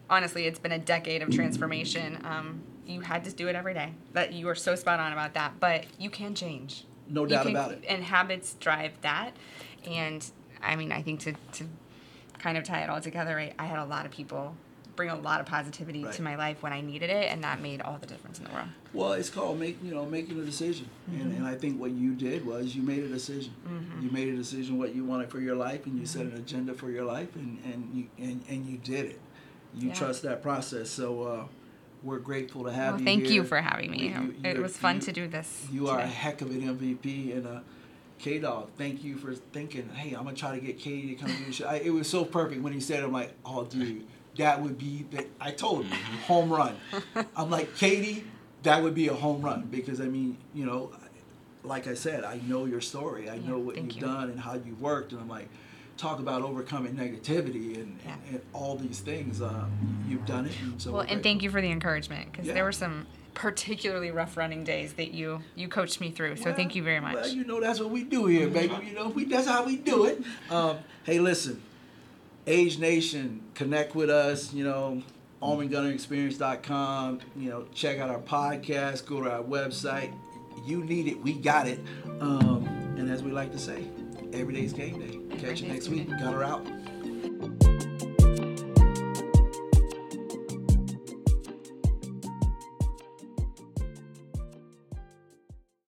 [0.08, 2.18] honestly, it's been a decade of transformation.
[2.24, 3.92] Um, you had to do it every day.
[4.14, 5.60] That you were so spot on about that.
[5.60, 6.84] But you can change.
[7.08, 7.84] No doubt can- about it.
[7.86, 9.32] And habits drive that.
[9.86, 10.24] And
[10.62, 11.64] I mean, I think to to
[12.44, 14.54] kind of tie it all together, I, I had a lot of people
[14.96, 16.12] bring a lot of positivity Right.
[16.14, 18.50] to my life when I needed it, and that made all the difference in the
[18.52, 18.68] world.
[18.92, 21.36] Well, it's called make you know making a decision, and, Mm-hmm.
[21.38, 23.52] and I think what you did was you made a decision.
[24.00, 26.36] You made a decision what you wanted for your life, and you set Mm-hmm.
[26.36, 29.20] an agenda for your life, and and you and, and you did it.
[29.74, 29.94] You Yeah.
[29.94, 31.44] trust that process, so uh,
[32.04, 33.06] we're grateful to have Well, you.
[33.06, 34.08] thank you for having me.
[34.10, 35.66] You- it was fun you- to do this.
[35.72, 37.60] You are a heck of an MVP, and uh,
[38.24, 39.86] K Dog, thank you for thinking.
[39.94, 41.66] Hey, I'm gonna try to get Katie to come do the show.
[41.66, 43.04] I, it was so perfect when he said, it.
[43.04, 44.06] "I'm like, oh, dude,
[44.38, 46.16] that would be." The, I told him, Mm-hmm.
[46.22, 46.74] home run.
[47.36, 48.24] I'm like, Katie,
[48.62, 50.90] that would be a home run because I mean, you know,
[51.64, 53.28] like I said, I know your story.
[53.28, 54.00] I Yeah, know what you've you.
[54.00, 55.50] done and how you worked, and I'm like,
[55.98, 58.12] talk about overcoming negativity and, Yeah.
[58.14, 59.42] and, and all these things.
[59.42, 59.66] Uh,
[60.08, 60.92] you've done it, and so.
[60.92, 62.54] Well, and thank you for the encouragement because Yeah.
[62.54, 66.36] there were some particularly rough running days that you you coached me through.
[66.36, 67.14] So Well, thank you very much.
[67.14, 68.74] Well, you know that's what we do here, baby.
[68.86, 70.22] You know, we that's how we do it.
[70.50, 71.60] Um, hey, listen,
[72.46, 74.52] Age Nation, connect with us.
[74.52, 75.02] You know,
[75.42, 77.20] AlmonGunterExperience.com.
[77.36, 79.06] You know, check out our podcast.
[79.06, 80.12] Go to our website.
[80.64, 81.80] You need it, we got it.
[82.20, 82.66] Um,
[82.96, 83.84] and as we like to say,
[84.32, 85.36] every day's game day.
[85.38, 86.08] Catch you next week.
[86.08, 86.66] Gunter out.